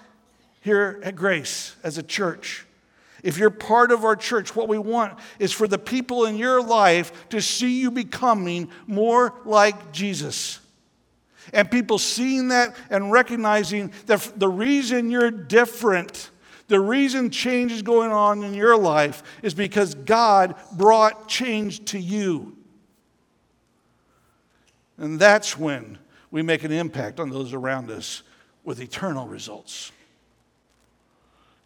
here 0.61 1.01
at 1.03 1.15
Grace 1.15 1.75
as 1.83 1.97
a 1.97 2.03
church. 2.03 2.65
If 3.23 3.39
you're 3.39 3.49
part 3.49 3.91
of 3.91 4.05
our 4.05 4.15
church, 4.15 4.55
what 4.55 4.67
we 4.67 4.77
want 4.77 5.17
is 5.39 5.51
for 5.51 5.67
the 5.67 5.79
people 5.79 6.25
in 6.25 6.37
your 6.37 6.61
life 6.61 7.29
to 7.29 7.41
see 7.41 7.81
you 7.81 7.89
becoming 7.89 8.69
more 8.85 9.33
like 9.45 9.91
Jesus. 9.91 10.59
And 11.53 11.69
people 11.69 11.97
seeing 11.97 12.49
that 12.49 12.75
and 12.89 13.11
recognizing 13.11 13.91
that 14.05 14.31
the 14.37 14.49
reason 14.49 15.09
you're 15.09 15.31
different, 15.31 16.29
the 16.67 16.79
reason 16.79 17.29
change 17.29 17.71
is 17.71 17.81
going 17.81 18.11
on 18.11 18.43
in 18.43 18.53
your 18.53 18.77
life 18.77 19.23
is 19.41 19.53
because 19.53 19.95
God 19.95 20.55
brought 20.73 21.27
change 21.27 21.85
to 21.91 21.99
you. 21.99 22.55
And 24.97 25.19
that's 25.19 25.57
when 25.57 25.97
we 26.31 26.41
make 26.41 26.63
an 26.63 26.71
impact 26.71 27.19
on 27.19 27.29
those 27.29 27.53
around 27.53 27.91
us 27.91 28.23
with 28.63 28.81
eternal 28.81 29.27
results. 29.27 29.91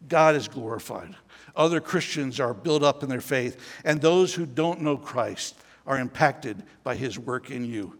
God 0.08 0.36
is 0.36 0.48
glorified. 0.48 1.16
Other 1.56 1.80
Christians 1.80 2.40
are 2.40 2.54
built 2.54 2.84
up 2.84 3.04
in 3.04 3.10
their 3.10 3.22
faith, 3.22 3.60
and 3.84 4.00
those 4.00 4.34
who 4.34 4.46
don't 4.46 4.82
know 4.82 4.98
Christ 4.98 5.56
are 5.86 6.00
impacted 6.00 6.64
by 6.84 6.96
his 6.96 7.18
work 7.18 7.50
in 7.50 7.66
you. 7.66 7.98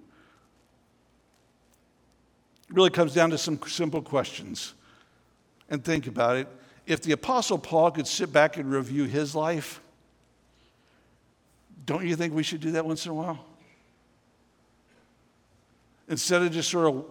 Really 2.72 2.90
comes 2.90 3.14
down 3.14 3.30
to 3.32 3.38
some 3.38 3.60
simple 3.68 4.02
questions. 4.02 4.74
And 5.70 5.84
think 5.84 6.08
about 6.08 6.38
it. 6.38 6.48
If 6.86 7.02
the 7.02 7.12
Apostle 7.12 7.58
Paul 7.58 7.92
could 7.92 8.08
sit 8.08 8.34
back 8.34 8.58
and 8.58 8.72
review 8.72 9.06
his 9.06 9.36
life, 9.36 9.82
don't 11.86 12.06
you 12.06 12.16
think 12.16 12.34
we 12.34 12.44
should 12.44 12.62
do 12.62 12.72
that 12.72 12.86
once 12.86 13.06
in 13.06 13.12
a 13.12 13.16
while? 13.16 13.46
Instead 16.08 16.42
of 16.42 16.52
just 16.52 16.70
sort 16.70 16.88
of 16.88 17.06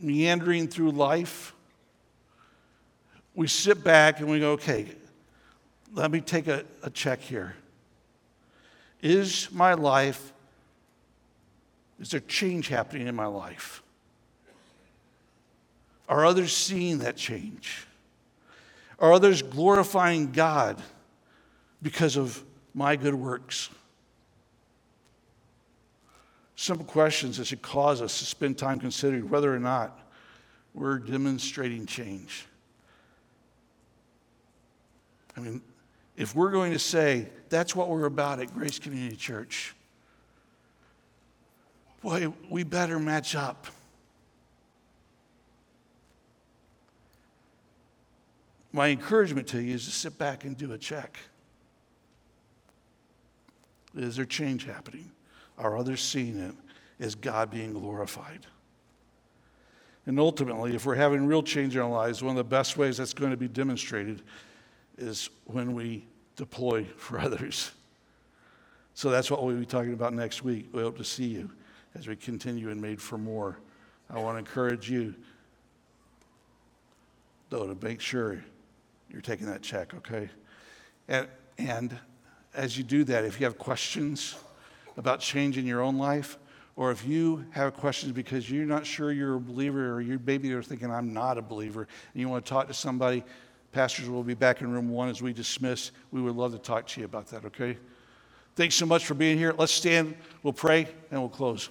meandering 0.00 0.68
through 0.68 0.90
life, 0.90 1.54
we 3.34 3.46
sit 3.46 3.84
back 3.84 4.20
and 4.20 4.28
we 4.28 4.40
go, 4.40 4.52
okay, 4.52 4.86
let 5.92 6.10
me 6.10 6.20
take 6.20 6.48
a, 6.48 6.64
a 6.82 6.90
check 6.90 7.20
here. 7.20 7.54
Is 9.00 9.48
my 9.52 9.74
life, 9.74 10.32
is 12.00 12.10
there 12.10 12.20
change 12.20 12.68
happening 12.68 13.06
in 13.06 13.14
my 13.14 13.26
life? 13.26 13.83
Are 16.08 16.24
others 16.26 16.54
seeing 16.54 16.98
that 16.98 17.16
change? 17.16 17.86
Are 18.98 19.12
others 19.12 19.42
glorifying 19.42 20.32
God 20.32 20.80
because 21.82 22.16
of 22.16 22.42
my 22.74 22.96
good 22.96 23.14
works? 23.14 23.70
Simple 26.56 26.84
questions 26.84 27.38
that 27.38 27.46
should 27.46 27.62
cause 27.62 28.00
us 28.00 28.18
to 28.20 28.24
spend 28.24 28.58
time 28.58 28.78
considering 28.78 29.28
whether 29.28 29.54
or 29.54 29.58
not 29.58 29.98
we're 30.72 30.98
demonstrating 30.98 31.86
change. 31.86 32.46
I 35.36 35.40
mean, 35.40 35.62
if 36.16 36.34
we're 36.34 36.50
going 36.50 36.72
to 36.72 36.78
say 36.78 37.28
that's 37.48 37.74
what 37.74 37.88
we're 37.88 38.04
about 38.04 38.40
at 38.40 38.54
Grace 38.54 38.78
Community 38.78 39.16
Church, 39.16 39.74
boy, 42.02 42.32
we 42.48 42.62
better 42.62 42.98
match 42.98 43.34
up. 43.34 43.66
My 48.74 48.88
encouragement 48.88 49.46
to 49.48 49.62
you 49.62 49.76
is 49.76 49.84
to 49.84 49.92
sit 49.92 50.18
back 50.18 50.42
and 50.42 50.56
do 50.56 50.72
a 50.72 50.78
check. 50.78 51.16
Is 53.94 54.16
there 54.16 54.24
change 54.24 54.66
happening? 54.66 55.12
Are 55.56 55.78
others 55.78 56.02
seeing 56.02 56.40
it? 56.40 56.56
Is 56.98 57.14
God 57.14 57.52
being 57.52 57.72
glorified? 57.72 58.48
And 60.06 60.18
ultimately, 60.18 60.74
if 60.74 60.86
we're 60.86 60.96
having 60.96 61.24
real 61.24 61.44
change 61.44 61.76
in 61.76 61.82
our 61.82 61.88
lives, 61.88 62.20
one 62.20 62.32
of 62.32 62.36
the 62.36 62.42
best 62.42 62.76
ways 62.76 62.96
that's 62.96 63.14
going 63.14 63.30
to 63.30 63.36
be 63.36 63.46
demonstrated 63.46 64.22
is 64.98 65.30
when 65.44 65.72
we 65.72 66.04
deploy 66.34 66.84
for 66.96 67.20
others. 67.20 67.70
So 68.94 69.08
that's 69.08 69.30
what 69.30 69.44
we'll 69.44 69.56
be 69.56 69.66
talking 69.66 69.92
about 69.92 70.14
next 70.14 70.42
week. 70.42 70.66
We 70.72 70.82
hope 70.82 70.98
to 70.98 71.04
see 71.04 71.26
you 71.26 71.48
as 71.94 72.08
we 72.08 72.16
continue 72.16 72.70
and 72.70 72.82
made 72.82 73.00
for 73.00 73.18
more. 73.18 73.56
I 74.10 74.18
want 74.18 74.34
to 74.34 74.38
encourage 74.40 74.90
you, 74.90 75.14
though, 77.50 77.72
to 77.72 77.76
make 77.80 78.00
sure 78.00 78.42
you're 79.14 79.22
taking 79.22 79.46
that 79.46 79.62
check, 79.62 79.94
okay? 79.94 80.28
And, 81.06 81.28
and 81.56 81.96
as 82.52 82.76
you 82.76 82.82
do 82.82 83.04
that, 83.04 83.24
if 83.24 83.38
you 83.38 83.46
have 83.46 83.56
questions 83.58 84.34
about 84.96 85.20
changing 85.20 85.66
your 85.66 85.82
own 85.82 85.98
life, 85.98 86.36
or 86.74 86.90
if 86.90 87.06
you 87.06 87.44
have 87.52 87.74
questions 87.74 88.10
because 88.10 88.50
you're 88.50 88.66
not 88.66 88.84
sure 88.84 89.12
you're 89.12 89.36
a 89.36 89.40
believer, 89.40 89.94
or 89.94 90.00
you 90.00 90.20
maybe 90.26 90.48
you're 90.48 90.64
thinking, 90.64 90.90
I'm 90.90 91.12
not 91.12 91.38
a 91.38 91.42
believer, 91.42 91.82
and 92.12 92.20
you 92.20 92.28
want 92.28 92.44
to 92.44 92.50
talk 92.50 92.66
to 92.66 92.74
somebody, 92.74 93.22
pastors 93.70 94.08
will 94.08 94.24
be 94.24 94.34
back 94.34 94.62
in 94.62 94.72
room 94.72 94.88
one 94.88 95.08
as 95.08 95.22
we 95.22 95.32
dismiss. 95.32 95.92
We 96.10 96.20
would 96.20 96.34
love 96.34 96.50
to 96.50 96.58
talk 96.58 96.88
to 96.88 97.00
you 97.00 97.06
about 97.06 97.28
that, 97.28 97.44
okay? 97.44 97.78
Thanks 98.56 98.74
so 98.74 98.84
much 98.86 99.06
for 99.06 99.14
being 99.14 99.38
here. 99.38 99.54
Let's 99.56 99.72
stand, 99.72 100.16
we'll 100.42 100.52
pray, 100.52 100.88
and 101.12 101.20
we'll 101.20 101.28
close. 101.28 101.68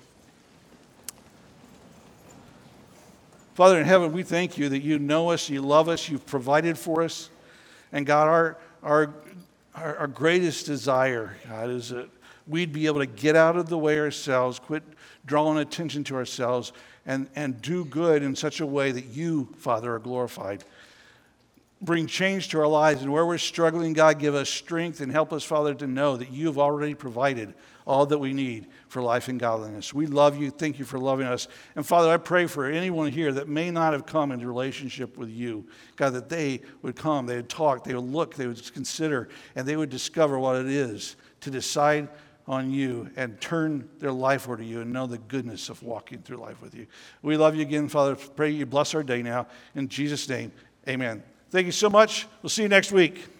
Father 3.53 3.77
in 3.79 3.85
heaven, 3.85 4.13
we 4.13 4.23
thank 4.23 4.57
you 4.57 4.69
that 4.69 4.79
you 4.79 4.97
know 4.97 5.29
us, 5.29 5.49
you 5.49 5.61
love 5.61 5.89
us, 5.89 6.07
you've 6.07 6.25
provided 6.25 6.77
for 6.77 7.03
us. 7.03 7.29
And 7.93 8.05
God, 8.05 8.27
our, 8.27 8.57
our, 8.81 9.13
our, 9.73 10.07
greatest 10.07 10.65
desire, 10.65 11.37
God, 11.47 11.69
is 11.69 11.89
that 11.89 12.09
we'd 12.47 12.73
be 12.73 12.87
able 12.87 12.99
to 12.99 13.05
get 13.05 13.37
out 13.37 13.55
of 13.55 13.69
the 13.69 13.77
way 13.77 13.97
ourselves, 13.99 14.59
quit 14.59 14.83
drawing 15.25 15.59
attention 15.59 16.03
to 16.05 16.15
ourselves, 16.15 16.73
and, 17.05 17.29
and 17.35 17.61
do 17.61 17.85
good 17.85 18.23
in 18.23 18.35
such 18.35 18.59
a 18.59 18.65
way 18.65 18.91
that 18.91 19.05
you, 19.05 19.47
Father, 19.57 19.93
are 19.93 19.99
glorified 19.99 20.65
bring 21.83 22.07
change 22.07 22.49
to 22.49 22.59
our 22.59 22.67
lives. 22.67 23.01
And 23.01 23.11
where 23.11 23.25
we're 23.25 23.37
struggling, 23.37 23.93
God, 23.93 24.19
give 24.19 24.35
us 24.35 24.49
strength 24.49 25.01
and 25.01 25.11
help 25.11 25.33
us, 25.33 25.43
Father, 25.43 25.73
to 25.75 25.87
know 25.87 26.17
that 26.17 26.31
you 26.31 26.47
have 26.47 26.57
already 26.57 26.93
provided 26.93 27.53
all 27.85 28.05
that 28.05 28.17
we 28.17 28.33
need 28.33 28.67
for 28.87 29.01
life 29.01 29.27
and 29.27 29.39
godliness. 29.39 29.93
We 29.93 30.05
love 30.05 30.37
you. 30.39 30.51
Thank 30.51 30.79
you 30.79 30.85
for 30.85 30.97
loving 30.97 31.27
us. 31.27 31.47
And 31.75 31.85
Father, 31.85 32.09
I 32.11 32.17
pray 32.17 32.45
for 32.45 32.65
anyone 32.65 33.11
here 33.11 33.31
that 33.33 33.47
may 33.47 33.71
not 33.71 33.93
have 33.93 34.05
come 34.05 34.31
into 34.31 34.47
relationship 34.47 35.17
with 35.17 35.29
you, 35.29 35.65
God, 35.95 36.11
that 36.11 36.29
they 36.29 36.61
would 36.81 36.95
come, 36.95 37.25
they 37.25 37.35
would 37.35 37.49
talk, 37.49 37.83
they 37.83 37.93
would 37.93 38.03
look, 38.03 38.35
they 38.35 38.47
would 38.47 38.73
consider, 38.73 39.29
and 39.55 39.67
they 39.67 39.75
would 39.75 39.89
discover 39.89 40.39
what 40.39 40.55
it 40.55 40.67
is 40.67 41.15
to 41.41 41.49
decide 41.49 42.07
on 42.47 42.71
you 42.71 43.09
and 43.15 43.39
turn 43.39 43.87
their 43.99 44.11
life 44.11 44.47
over 44.47 44.57
to 44.57 44.65
you 44.65 44.81
and 44.81 44.91
know 44.91 45.07
the 45.07 45.17
goodness 45.17 45.69
of 45.69 45.81
walking 45.81 46.19
through 46.21 46.37
life 46.37 46.61
with 46.61 46.75
you. 46.75 46.87
We 47.21 47.37
love 47.37 47.55
you 47.55 47.61
again, 47.61 47.87
Father. 47.87 48.15
Pray 48.15 48.51
you 48.51 48.65
bless 48.65 48.93
our 48.93 49.03
day 49.03 49.21
now. 49.21 49.47
In 49.75 49.87
Jesus' 49.87 50.27
name, 50.27 50.51
amen. 50.87 51.23
Thank 51.51 51.65
you 51.65 51.71
so 51.71 51.89
much. 51.89 52.27
We'll 52.41 52.49
see 52.49 52.63
you 52.63 52.69
next 52.69 52.91
week. 52.91 53.32